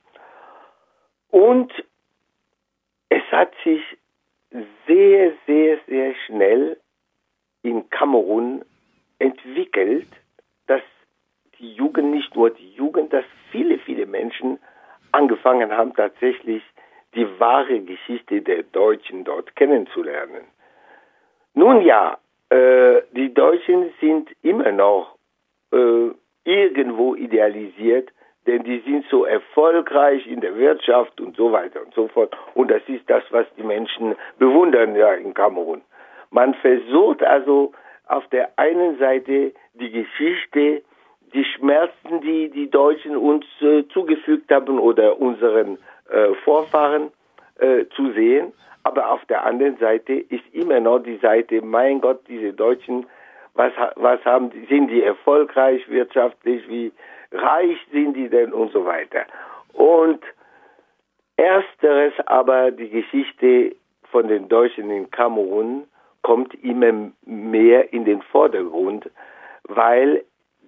Und 1.29 1.71
es 3.09 3.23
hat 3.31 3.53
sich 3.63 3.81
sehr, 4.87 5.31
sehr, 5.45 5.79
sehr 5.87 6.15
schnell 6.25 6.77
in 7.61 7.89
Kamerun 7.89 8.65
entwickelt, 9.19 10.07
dass 10.67 10.81
die 11.59 11.73
Jugend, 11.73 12.11
nicht 12.11 12.35
nur 12.35 12.49
die 12.49 12.71
Jugend, 12.73 13.13
dass 13.13 13.25
viele, 13.51 13.77
viele 13.79 14.05
Menschen 14.05 14.59
angefangen 15.11 15.71
haben, 15.71 15.93
tatsächlich 15.93 16.63
die 17.15 17.27
wahre 17.39 17.79
Geschichte 17.79 18.41
der 18.41 18.63
Deutschen 18.63 19.23
dort 19.23 19.55
kennenzulernen. 19.55 20.45
Nun 21.53 21.81
ja, 21.81 22.17
äh, 22.49 23.01
die 23.11 23.33
Deutschen 23.33 23.93
sind 24.01 24.29
immer 24.41 24.71
noch 24.71 25.15
äh, 25.71 26.11
irgendwo 26.43 27.15
idealisiert, 27.15 28.11
denn 28.45 28.63
die 28.63 28.79
sind 28.79 29.05
so 29.09 29.25
erfolgreich 29.25 30.27
in 30.27 30.41
der 30.41 30.55
Wirtschaft 30.55 31.19
und 31.19 31.35
so 31.35 31.51
weiter 31.51 31.81
und 31.83 31.93
so 31.93 32.07
fort. 32.09 32.35
Und 32.53 32.69
das 32.69 32.81
ist 32.87 33.09
das, 33.09 33.23
was 33.31 33.45
die 33.57 33.63
Menschen 33.63 34.15
bewundern 34.37 34.95
ja 34.95 35.13
in 35.13 35.33
Kamerun. 35.33 35.81
Man 36.29 36.53
versucht 36.55 37.23
also 37.23 37.71
auf 38.07 38.27
der 38.29 38.57
einen 38.57 38.97
Seite 38.97 39.53
die 39.73 39.91
Geschichte, 39.91 40.83
die 41.33 41.45
Schmerzen, 41.45 42.21
die 42.21 42.49
die 42.49 42.69
Deutschen 42.69 43.17
uns 43.17 43.45
äh, 43.61 43.83
zugefügt 43.89 44.51
haben 44.51 44.79
oder 44.79 45.19
unseren 45.19 45.77
äh, 46.09 46.33
Vorfahren 46.43 47.11
äh, 47.59 47.85
zu 47.95 48.11
sehen. 48.13 48.53
Aber 48.83 49.09
auf 49.11 49.25
der 49.25 49.43
anderen 49.45 49.77
Seite 49.77 50.13
ist 50.13 50.43
immer 50.53 50.79
noch 50.79 50.99
die 50.99 51.17
Seite, 51.17 51.61
mein 51.61 52.01
Gott, 52.01 52.21
diese 52.27 52.53
Deutschen, 52.53 53.07
was, 53.55 53.73
was 53.95 54.23
haben, 54.25 54.51
sind 54.69 54.89
die 54.89 55.01
erfolgreich 55.01 55.87
wirtschaftlich, 55.89 56.67
wie 56.69 56.91
reich 57.31 57.77
sind 57.91 58.13
die 58.15 58.29
denn 58.29 58.53
und 58.53 58.71
so 58.71 58.85
weiter. 58.85 59.25
Und 59.73 60.23
ersteres 61.35 62.13
aber, 62.27 62.71
die 62.71 62.89
Geschichte 62.89 63.75
von 64.11 64.27
den 64.27 64.47
Deutschen 64.47 64.89
in 64.91 65.09
Kamerun, 65.09 65.87
kommt 66.25 66.55
immer 66.63 67.11
mehr 67.23 67.93
in 67.93 68.03
den 68.03 68.23
Vordergrund, 68.23 69.11
weil 69.61 70.25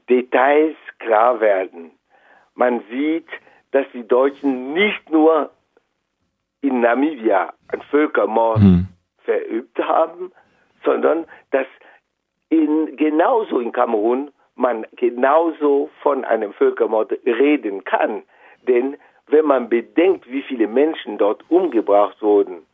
Details 0.08 0.76
klar 1.00 1.40
werden. 1.40 1.90
Man 2.54 2.84
sieht, 2.92 3.26
dass 3.72 3.88
die 3.92 4.08
Deutschen 4.08 4.74
nicht 4.74 5.10
nur 5.10 5.50
in 6.62 6.82
Namibia 6.82 7.54
einen 7.70 7.82
Völkermord 7.90 8.60
hm. 8.60 8.88
verübt 9.24 9.80
haben, 9.80 10.32
sondern 10.86 11.26
dass 11.50 11.66
in, 12.50 12.96
genauso 12.96 13.60
in 13.60 13.72
Kamerun 13.72 14.30
man 14.54 14.86
genauso 14.96 15.90
von 16.04 16.24
einem 16.24 16.54
Völkermord 16.54 17.14
reden 17.26 17.84
kann. 17.84 18.22
Denn 18.68 18.96
wenn 19.26 19.46
man 19.46 19.70
bedenkt, 19.70 20.30
wie 20.30 20.44
viele 20.44 20.68
Menschen 20.68 21.18
dort 21.18 21.44
umgebracht 21.50 22.22
wurden, 22.22 22.67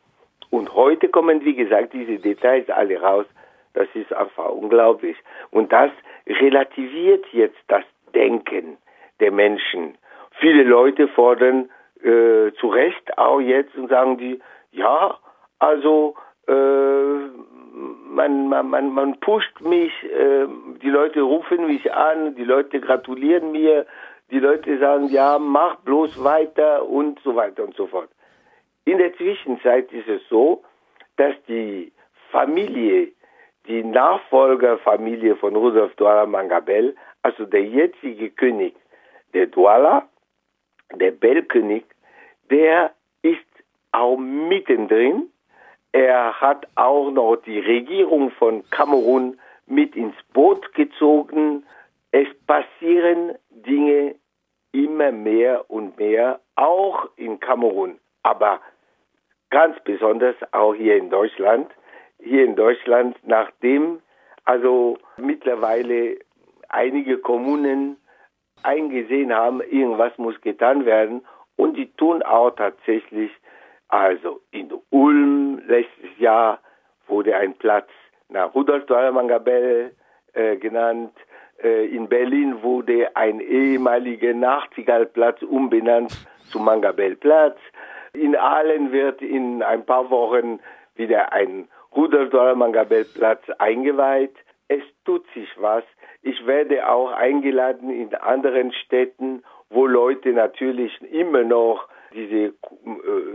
und 0.54 0.76
heute 0.76 1.10
kommen, 1.10 1.44
wie 1.44 1.56
gesagt, 1.56 1.94
diese 1.94 2.20
Details 2.20 2.70
alle 2.70 3.02
raus. 3.02 3.26
Das 3.74 3.88
ist 3.96 4.13
einfach 4.13 4.50
unglaublich. 4.52 5.18
Und 5.50 5.74
das 5.74 5.89
relativiert 6.28 7.26
jetzt 7.32 7.58
das 7.70 7.84
Denken 8.13 8.78
der 9.20 9.32
Menschen. 9.32 9.98
Viele 10.39 10.62
Leute 10.62 11.08
fordern 11.08 11.72
äh, 12.04 12.52
zu 12.60 12.68
Recht 12.68 13.18
auch 13.18 13.39
jetzt 13.39 13.76
und 13.76 13.89
sagen 13.89 14.20
die, 14.20 14.39
ja, 14.72 15.18
also 15.58 16.13
äh, 16.48 16.54
man, 16.54 18.48
man, 18.48 18.70
man, 18.70 18.94
man 18.94 19.20
pusht 19.22 19.60
mich, 19.62 19.92
äh, 20.04 20.46
die 20.84 20.89
Leute 20.92 21.22
rufen 21.22 21.66
mich 21.66 21.92
an, 21.92 22.36
die 22.36 22.44
Leute 22.44 22.80
gratulieren 22.80 23.52
mir, 23.52 23.88
die 24.30 24.39
Leute 24.39 24.78
sagen, 24.78 25.08
ja, 25.08 25.39
mach 25.39 25.78
bloß 25.78 26.24
weiter 26.24 26.88
und 26.88 27.20
so 27.24 27.36
weiter 27.36 27.63
und 27.63 27.76
so 27.76 27.88
fort. 27.88 28.10
In 28.86 28.98
der 28.98 29.15
Zwischenzeit 29.15 29.91
ist 29.93 30.08
es 30.08 30.22
so, 30.30 30.63
dass 31.15 31.34
die 31.48 31.91
Familie, 32.32 33.12
die 33.67 33.84
Nachfolgerfamilie 33.84 35.36
von 35.38 35.56
Rudolf 35.56 35.96
Douala 35.96 36.26
Mangabel, 36.26 36.96
also 37.22 37.46
der 37.46 37.63
jetzige 37.63 38.30
König 38.30 38.76
der 39.34 39.48
Douala, 39.48 40.08
der 40.93 41.12
Bellkönig, 41.12 41.86
der 42.50 42.91
ist 43.22 43.39
auch 43.91 44.17
mittendrin. 44.17 45.30
Er 45.91 46.39
hat 46.41 46.67
auch 46.76 47.12
noch 47.12 47.38
die 47.38 47.60
Regierung 47.60 48.32
von 48.32 48.67
Kamerun 48.69 49.39
mit 49.65 49.96
ins 49.96 50.15
Boot 50.34 50.74
gezogen. 50.74 51.65
Es 52.12 52.28
passieren 52.48 53.36
Dinge 53.50 54.15
immer 54.72 55.12
mehr 55.12 55.69
und 55.69 55.98
mehr, 55.98 56.39
auch 56.56 57.08
in 57.15 57.39
Kamerun, 57.39 58.00
aber 58.24 58.60
ganz 59.54 59.80
besonders 59.84 60.36
auch 60.52 60.74
hier 60.74 60.98
in 60.98 61.12
Deutschland. 61.12 61.72
Hier 62.18 62.44
in 62.44 62.56
Deutschland, 62.56 63.16
nachdem 63.24 64.02
also 64.46 64.98
mittlerweile 65.18 66.18
einige 66.70 67.20
Kommunen 67.20 67.98
eingesehen 68.63 69.32
haben, 69.32 69.62
irgendwas 69.62 70.18
muss 70.18 70.42
getan 70.42 70.86
werden 70.86 71.24
und 71.56 71.78
die 71.78 71.92
tun 71.94 72.24
auch 72.24 72.50
tatsächlich, 72.52 73.32
also 73.89 74.42
in 74.50 74.74
Ulm 74.89 75.62
letztes 75.68 76.18
Jahr 76.18 76.60
wurde 77.08 77.36
ein 77.36 77.54
Platz 77.54 77.89
nach 78.30 78.56
Rudolf 78.56 78.89
Mangabell 78.89 79.92
äh, 80.34 80.58
genannt, 80.58 81.13
äh, 81.62 81.86
in 81.86 82.10
Berlin 82.10 82.63
wurde 82.63 83.16
ein 83.16 83.39
ehemaliger 83.39 84.34
Nachtigallplatz 84.34 85.44
umbenannt 85.44 86.12
zu 86.50 86.58
Mangabellplatz. 86.58 87.60
In 88.13 88.36
Aalen 88.36 88.91
wird 88.91 89.21
in 89.21 89.63
ein 89.63 89.86
paar 89.86 90.10
Wochen 90.12 90.60
wieder 90.95 91.34
ein 91.34 91.67
Rudolf 91.95 92.32
Mangabellplatz 92.56 93.41
eingeweiht. 93.58 94.36
Es 94.67 94.84
tut 95.04 95.26
sich 95.34 95.49
was. 95.58 95.84
Ich 96.21 96.45
werde 96.45 96.88
auch 96.88 97.12
eingeladen 97.12 97.89
in 97.89 98.13
anderen 98.13 98.71
Städten, 98.71 99.43
wo 99.69 99.88
Leute 99.88 100.32
natürlich 100.32 101.02
immer 101.12 101.43
noch 101.43 101.88
diese 102.13 102.36
äh, 102.45 102.54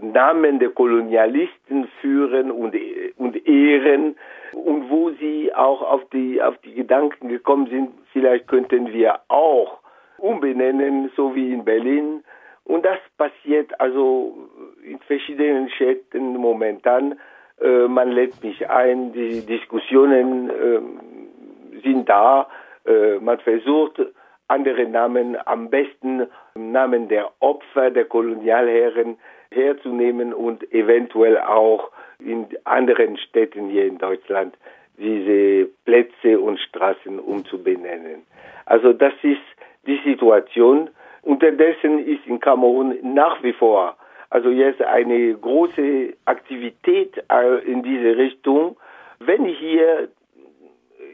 Namen 0.01 0.61
der 0.61 0.71
Kolonialisten 0.71 1.89
führen 2.01 2.53
und, 2.53 2.77
und 3.17 3.49
ehren 3.49 4.17
und 4.53 4.89
wo 4.89 5.11
sie 5.11 5.53
auch 5.55 5.83
auf 5.83 6.09
die, 6.11 6.41
auf 6.41 6.57
die 6.59 6.75
Gedanken 6.75 7.29
gekommen 7.29 7.67
sind, 7.67 7.91
vielleicht 8.13 8.47
könnten 8.47 8.93
wir 8.93 9.19
auch 9.27 9.81
umbenennen, 10.19 11.11
so 11.17 11.35
wie 11.35 11.53
in 11.53 11.65
Berlin. 11.65 12.23
Und 12.69 12.85
das 12.85 12.99
passiert 13.17 13.81
also 13.81 14.37
in 14.85 14.99
verschiedenen 15.01 15.71
Städten 15.71 16.37
momentan. 16.37 17.19
Äh, 17.61 17.89
man 17.89 18.13
lädt 18.13 18.45
mich 18.45 18.69
ein, 18.69 19.13
die 19.15 19.45
Diskussionen 19.45 20.51
äh, 20.51 21.81
sind 21.83 22.09
da. 22.11 22.47
Äh, 22.87 23.19
man 23.21 23.39
versucht, 23.39 24.03
andere 24.49 24.87
Namen, 24.87 25.37
am 25.47 25.71
besten 25.71 26.27
Namen 26.55 27.09
der 27.09 27.31
Opfer 27.41 27.91
der 27.91 28.05
Kolonialherren 28.05 29.17
herzunehmen 29.51 30.35
und 30.35 30.71
eventuell 30.71 31.39
auch 31.39 31.91
in 32.19 32.49
anderen 32.65 33.17
Städten 33.17 33.71
hier 33.71 33.87
in 33.87 33.97
Deutschland 33.97 34.55
diese 34.99 35.71
Plätze 35.87 36.39
und 36.39 36.61
Straßen 36.61 37.19
umzubenennen. 37.19 38.27
Also 38.67 38.93
das 38.93 39.15
ist 39.23 39.41
die 39.87 40.01
Situation. 40.05 40.91
Unterdessen 41.29 41.99
ist 42.07 42.27
in 42.27 42.41
Kamerun 42.41 42.97
nach 43.03 43.43
wie 43.43 43.53
vor 43.53 43.97
also 44.31 44.51
jetzt 44.51 44.83
eine 44.83 45.35
große 45.35 46.15
Aktivität 46.27 47.23
äh, 47.31 47.59
in 47.65 47.83
diese 47.83 48.17
Richtung. 48.17 48.77
Wenn 49.21 49.45
hier 49.47 50.09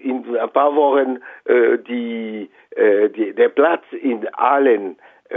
in 0.03 0.37
ein 0.37 0.51
paar 0.51 0.75
Wochen 0.75 1.21
äh, 1.45 1.79
die, 1.79 2.51
äh, 2.71 3.09
die, 3.11 3.33
der 3.33 3.49
Platz 3.51 3.85
in 3.93 4.27
Aalen 4.35 4.97
äh, 5.31 5.37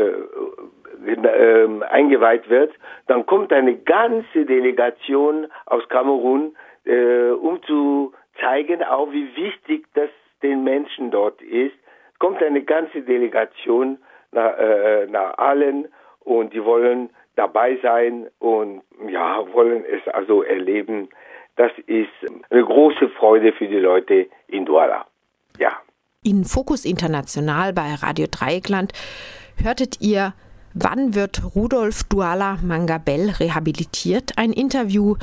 äh, 1.06 1.84
eingeweiht 1.90 2.50
wird, 2.50 2.74
dann 3.08 3.26
kommt 3.26 3.54
eine 3.54 3.76
ganze 3.76 4.46
Delegation 4.46 5.48
aus 5.68 5.88
Kamerun, 5.90 6.56
äh, 6.86 7.30
um 7.30 7.62
zu 7.64 8.14
zeigen, 8.42 8.84
auch 8.84 9.12
wie 9.12 9.36
wichtig 9.36 9.86
das 9.94 10.10
den 10.42 10.64
Menschen 10.64 11.12
dort 11.12 11.42
ist. 11.42 11.76
Kommt 12.20 12.42
eine 12.42 12.64
ganze 12.64 13.02
Delegation 13.02 14.00
nach, 14.32 14.58
äh, 14.58 15.08
nach 15.08 15.38
Aalen 15.38 15.88
und 16.20 16.54
die 16.54 16.64
wollen 16.64 17.10
dabei 17.36 17.78
sein 17.82 18.28
und 18.40 18.82
ja, 19.10 19.46
wollen 19.54 19.84
es 19.86 20.08
also 20.14 20.44
erleben. 20.44 21.10
Das 21.56 21.72
ist 21.86 22.10
eine 22.50 22.64
große 22.64 23.10
Freude 23.10 23.54
für 23.54 23.68
die 23.68 23.80
Leute 23.80 24.28
in 24.48 24.66
Douala. 24.66 25.06
Ja. 25.58 25.72
In 26.24 26.44
Fokus 26.44 26.86
International 26.86 27.74
bei 27.74 27.94
Radio 27.96 28.28
Dreieckland 28.30 28.92
hörtet 29.64 30.02
ihr 30.02 30.34
Wann 30.74 31.16
wird 31.16 31.56
Rudolf 31.56 32.04
Douala 32.04 32.60
Mangabell 32.62 33.32
rehabilitiert? 33.32 34.38
Ein 34.38 34.54
Interview 34.54 35.16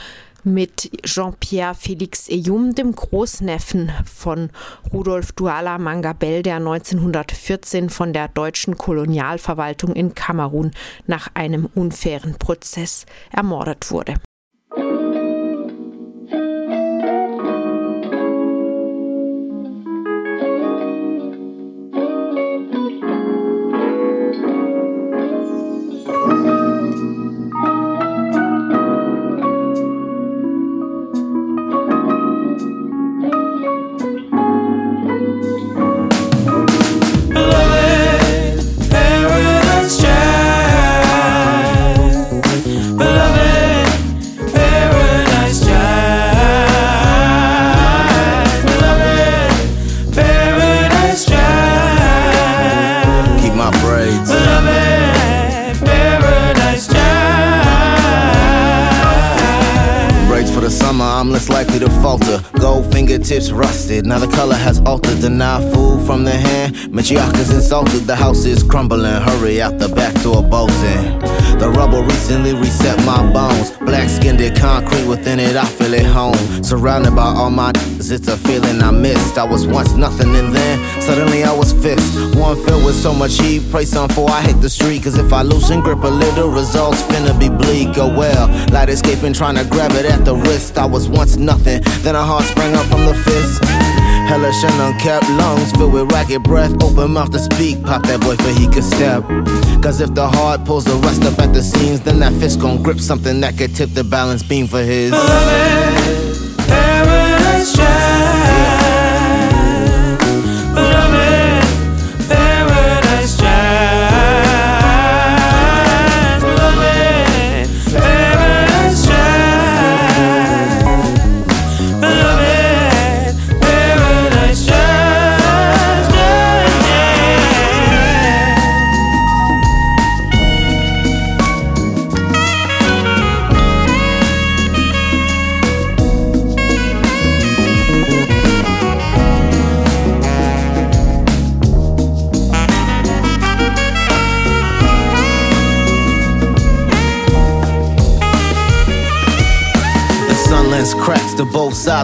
mit 0.44 0.90
Jean-Pierre 1.04 1.74
Félix 1.74 2.28
Eyum, 2.30 2.74
dem 2.74 2.94
Großneffen 2.94 3.90
von 4.04 4.50
Rudolf 4.92 5.32
Douala 5.32 5.78
Mangabell, 5.78 6.42
der 6.42 6.56
1914 6.56 7.90
von 7.90 8.12
der 8.12 8.28
deutschen 8.28 8.76
Kolonialverwaltung 8.76 9.94
in 9.94 10.14
Kamerun 10.14 10.72
nach 11.06 11.28
einem 11.34 11.66
unfairen 11.74 12.34
Prozess 12.34 13.06
ermordet 13.30 13.90
wurde. 13.90 14.14
Fingertips 62.90 63.50
rusted. 63.50 64.06
Now 64.06 64.18
the 64.18 64.28
color 64.28 64.54
has 64.54 64.80
altered. 64.80 65.20
Deny 65.20 65.60
food 65.72 66.06
from 66.06 66.24
the 66.24 66.32
hand. 66.32 66.74
Matriarchas 66.92 67.52
insulted. 67.52 68.06
The 68.06 68.16
house 68.16 68.44
is 68.44 68.62
crumbling. 68.62 69.20
Hurry 69.22 69.60
out 69.60 69.78
the 69.78 69.88
back 69.88 70.14
door, 70.22 70.42
bolting. 70.42 71.43
The 71.58 71.70
rubble 71.70 72.02
recently 72.02 72.54
reset 72.54 72.98
my 73.04 73.20
bones. 73.32 73.70
Black 73.78 74.08
skinned 74.08 74.40
concrete 74.56 75.06
within 75.06 75.38
it. 75.38 75.56
I 75.56 75.64
feel 75.64 75.94
at 75.94 76.06
home. 76.06 76.36
Surrounded 76.62 77.14
by 77.14 77.26
all 77.26 77.50
my 77.50 77.72
it's 78.10 78.28
a 78.28 78.36
feeling 78.36 78.82
I 78.82 78.90
missed. 78.90 79.38
I 79.38 79.44
was 79.44 79.66
once 79.66 79.94
nothing 79.94 80.34
and 80.36 80.54
then 80.54 81.00
suddenly 81.00 81.42
I 81.42 81.56
was 81.56 81.72
fixed. 81.72 82.12
One 82.36 82.56
filled 82.64 82.84
with 82.84 82.96
so 82.96 83.14
much 83.14 83.38
heat. 83.40 83.62
Pray 83.70 83.84
some 83.84 84.08
for 84.10 84.28
I 84.28 84.42
hit 84.42 84.60
the 84.60 84.68
street. 84.68 85.04
Cause 85.04 85.16
if 85.16 85.32
I 85.32 85.42
loosen 85.42 85.80
grip 85.80 86.02
a 86.02 86.08
little, 86.08 86.50
results 86.50 87.02
finna 87.02 87.38
be 87.38 87.48
bleak. 87.48 87.96
Oh 87.96 88.14
well, 88.14 88.48
light 88.70 88.88
escaping, 88.88 89.32
trying 89.32 89.56
to 89.56 89.64
grab 89.64 89.92
it 89.92 90.04
at 90.04 90.24
the 90.24 90.34
wrist. 90.34 90.76
I 90.76 90.86
was 90.86 91.08
once 91.08 91.36
nothing, 91.36 91.80
then 92.02 92.14
a 92.14 92.22
heart 92.22 92.44
sprang 92.44 92.74
up 92.74 92.86
from 92.86 93.06
the 93.06 93.14
fist. 93.14 93.64
Hellish 94.28 94.64
and 94.64 94.94
unkept 94.94 95.28
lungs 95.30 95.72
filled 95.72 95.92
with 95.92 96.10
ragged 96.12 96.42
breath. 96.42 96.72
Open 96.82 97.12
mouth 97.12 97.30
to 97.32 97.38
speak, 97.38 97.82
pop 97.84 98.02
that 98.04 98.20
boy 98.20 98.36
for 98.36 98.50
he 98.50 98.66
could 98.68 98.84
step. 98.84 99.24
Cause 99.84 100.00
if 100.00 100.14
the 100.14 100.26
heart 100.26 100.64
pulls 100.64 100.86
the 100.86 100.94
rest 100.94 101.24
up 101.24 101.38
at 101.40 101.52
the 101.52 101.62
seams, 101.62 102.00
then 102.00 102.18
that 102.20 102.32
fist 102.40 102.58
gon' 102.58 102.82
grip 102.82 102.98
something 102.98 103.40
that 103.42 103.58
could 103.58 103.76
tip 103.76 103.90
the 103.90 104.02
balance 104.02 104.42
beam 104.42 104.66
for 104.66 104.80
his. 104.80 105.12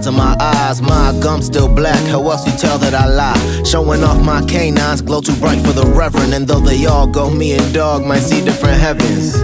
Of 0.07 0.15
my 0.15 0.37
eyes. 0.41 0.81
My 0.81 1.17
gum 1.21 1.43
still 1.43 1.69
black, 1.69 2.01
how 2.09 2.23
else 2.31 2.47
you 2.47 2.57
tell 2.57 2.79
that 2.79 2.95
I 2.95 3.07
lie? 3.07 3.65
Showing 3.65 4.03
off 4.03 4.25
my 4.25 4.45
canines, 4.47 5.03
glow 5.03 5.21
too 5.21 5.37
bright 5.37 5.61
for 5.65 5.73
the 5.73 5.87
reverend. 5.87 6.35
And 6.35 6.47
though 6.47 6.61
they 6.61 6.87
all 6.87 7.07
go, 7.07 7.31
me 7.31 7.53
and 7.53 7.75
dog 7.75 8.05
might 8.05 8.21
see 8.21 8.45
different 8.45 8.79
heavens. 8.81 9.35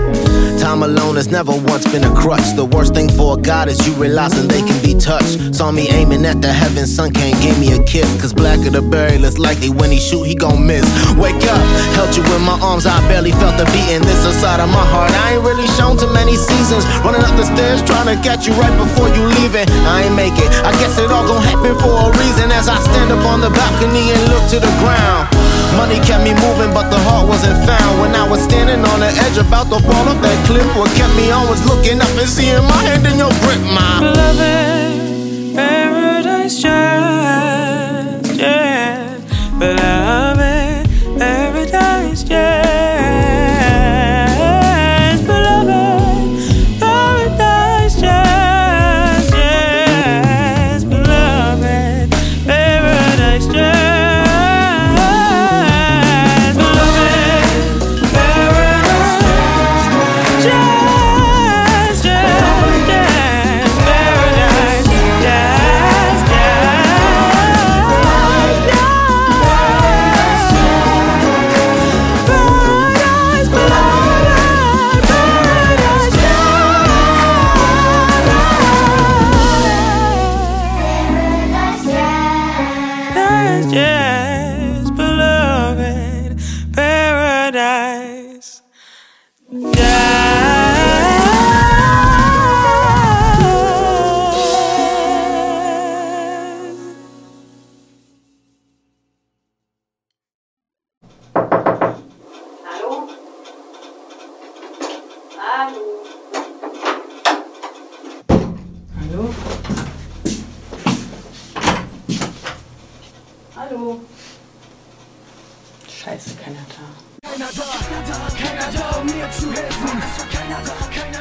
Time 0.67 0.83
alone 0.83 1.15
has 1.15 1.31
never 1.31 1.55
once 1.71 1.87
been 1.95 2.03
a 2.03 2.11
crutch. 2.11 2.59
The 2.59 2.65
worst 2.67 2.93
thing 2.93 3.07
for 3.07 3.39
a 3.39 3.41
God 3.41 3.69
is 3.69 3.79
you 3.87 3.95
realizing 3.95 4.51
they 4.51 4.67
can 4.67 4.75
be 4.83 4.99
touched. 4.99 5.55
Saw 5.55 5.71
me 5.71 5.87
aiming 5.95 6.27
at 6.27 6.43
the 6.43 6.51
heavens, 6.51 6.91
sun 6.91 7.15
can't 7.15 7.39
give 7.39 7.55
me 7.63 7.71
a 7.71 7.79
kiss. 7.87 8.11
Cause 8.19 8.35
blacker 8.35 8.75
the 8.75 8.83
berry, 8.83 9.17
less 9.17 9.39
likely 9.39 9.71
when 9.71 9.95
he 9.95 10.01
shoot, 10.03 10.27
he 10.27 10.35
gon' 10.35 10.67
miss. 10.67 10.83
Wake 11.15 11.39
up, 11.47 11.63
held 11.95 12.11
you 12.19 12.27
in 12.35 12.43
my 12.43 12.59
arms, 12.59 12.83
I 12.83 12.99
barely 13.07 13.31
felt 13.39 13.55
the 13.63 13.67
beating. 13.71 14.03
This 14.03 14.27
inside 14.27 14.59
of 14.59 14.67
my 14.67 14.83
heart, 14.83 15.15
I 15.23 15.39
ain't 15.39 15.47
really 15.47 15.71
shown 15.79 16.03
too 16.03 16.11
many 16.11 16.35
seasons. 16.35 16.83
Running 17.07 17.23
up 17.23 17.39
the 17.39 17.47
stairs, 17.47 17.79
trying 17.87 18.11
to 18.11 18.19
catch 18.27 18.51
you 18.51 18.55
right 18.59 18.75
before 18.75 19.07
you 19.15 19.23
leave 19.39 19.55
it. 19.55 19.71
I 19.87 20.11
ain't 20.11 20.19
make 20.19 20.35
it, 20.35 20.51
I 20.67 20.75
guess 20.83 20.99
it 20.99 21.15
all 21.15 21.31
gon' 21.31 21.47
happen 21.47 21.79
for 21.79 21.95
a 21.95 22.11
reason. 22.19 22.51
As 22.51 22.67
I 22.67 22.83
stand 22.83 23.15
up 23.15 23.23
on 23.23 23.39
the 23.39 23.55
balcony 23.55 24.11
and 24.11 24.23
look 24.35 24.43
to 24.51 24.59
the 24.59 24.73
ground. 24.83 25.46
Money 25.75 25.99
kept 26.07 26.23
me 26.23 26.33
moving, 26.35 26.73
but 26.73 26.91
the 26.91 26.99
heart 27.01 27.27
wasn't 27.29 27.59
found. 27.67 28.01
When 28.01 28.15
I 28.15 28.29
was 28.29 28.43
standing 28.43 28.85
on 28.85 29.01
the 29.01 29.11
edge 29.25 29.39
about 29.39 29.67
to 29.73 29.81
fall 29.83 30.07
off 30.09 30.21
that 30.23 30.39
cliff, 30.47 30.67
what 30.77 30.91
kept 30.95 31.15
me 31.17 31.31
on 31.31 31.49
was 31.49 31.65
looking 31.67 32.01
up 32.01 32.11
and 32.19 32.29
seeing 32.29 32.63
my 32.65 32.81
hand 32.87 33.07
in 33.07 33.19
your 33.19 33.33
grip, 33.43 33.61
my 33.75 34.01
beloved 34.01 35.55
paradise 35.55 36.61
just, 36.63 37.56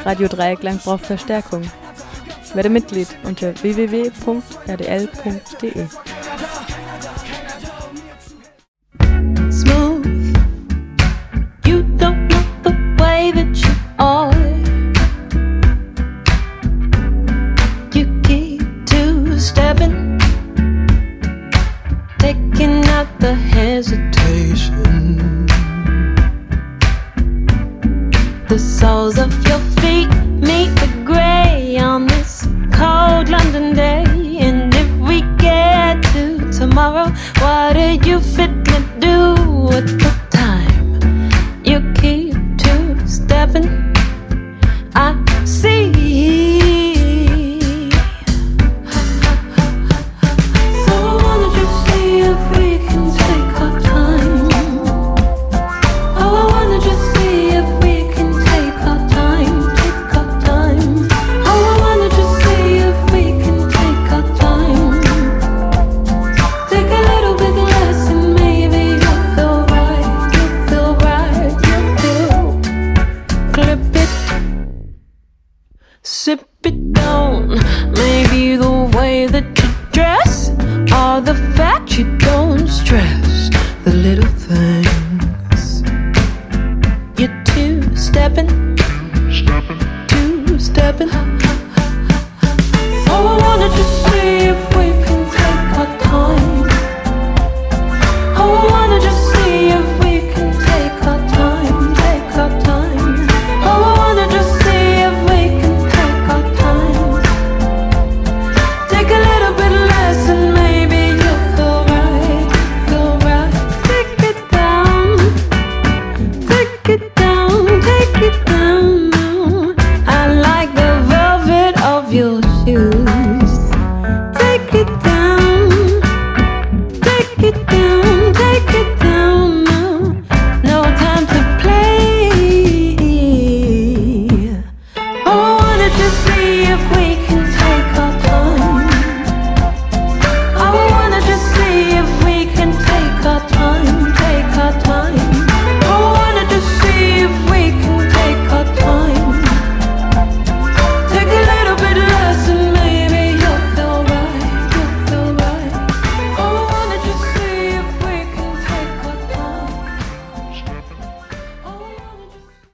Radio 0.04 0.28
Dreieckland 0.28 0.84
braucht 0.84 1.06
Verstärkung. 1.06 1.62
Werde 2.54 2.68
Mitglied 2.68 3.08
unter 3.24 3.52
www.rdl.de. 3.62 4.26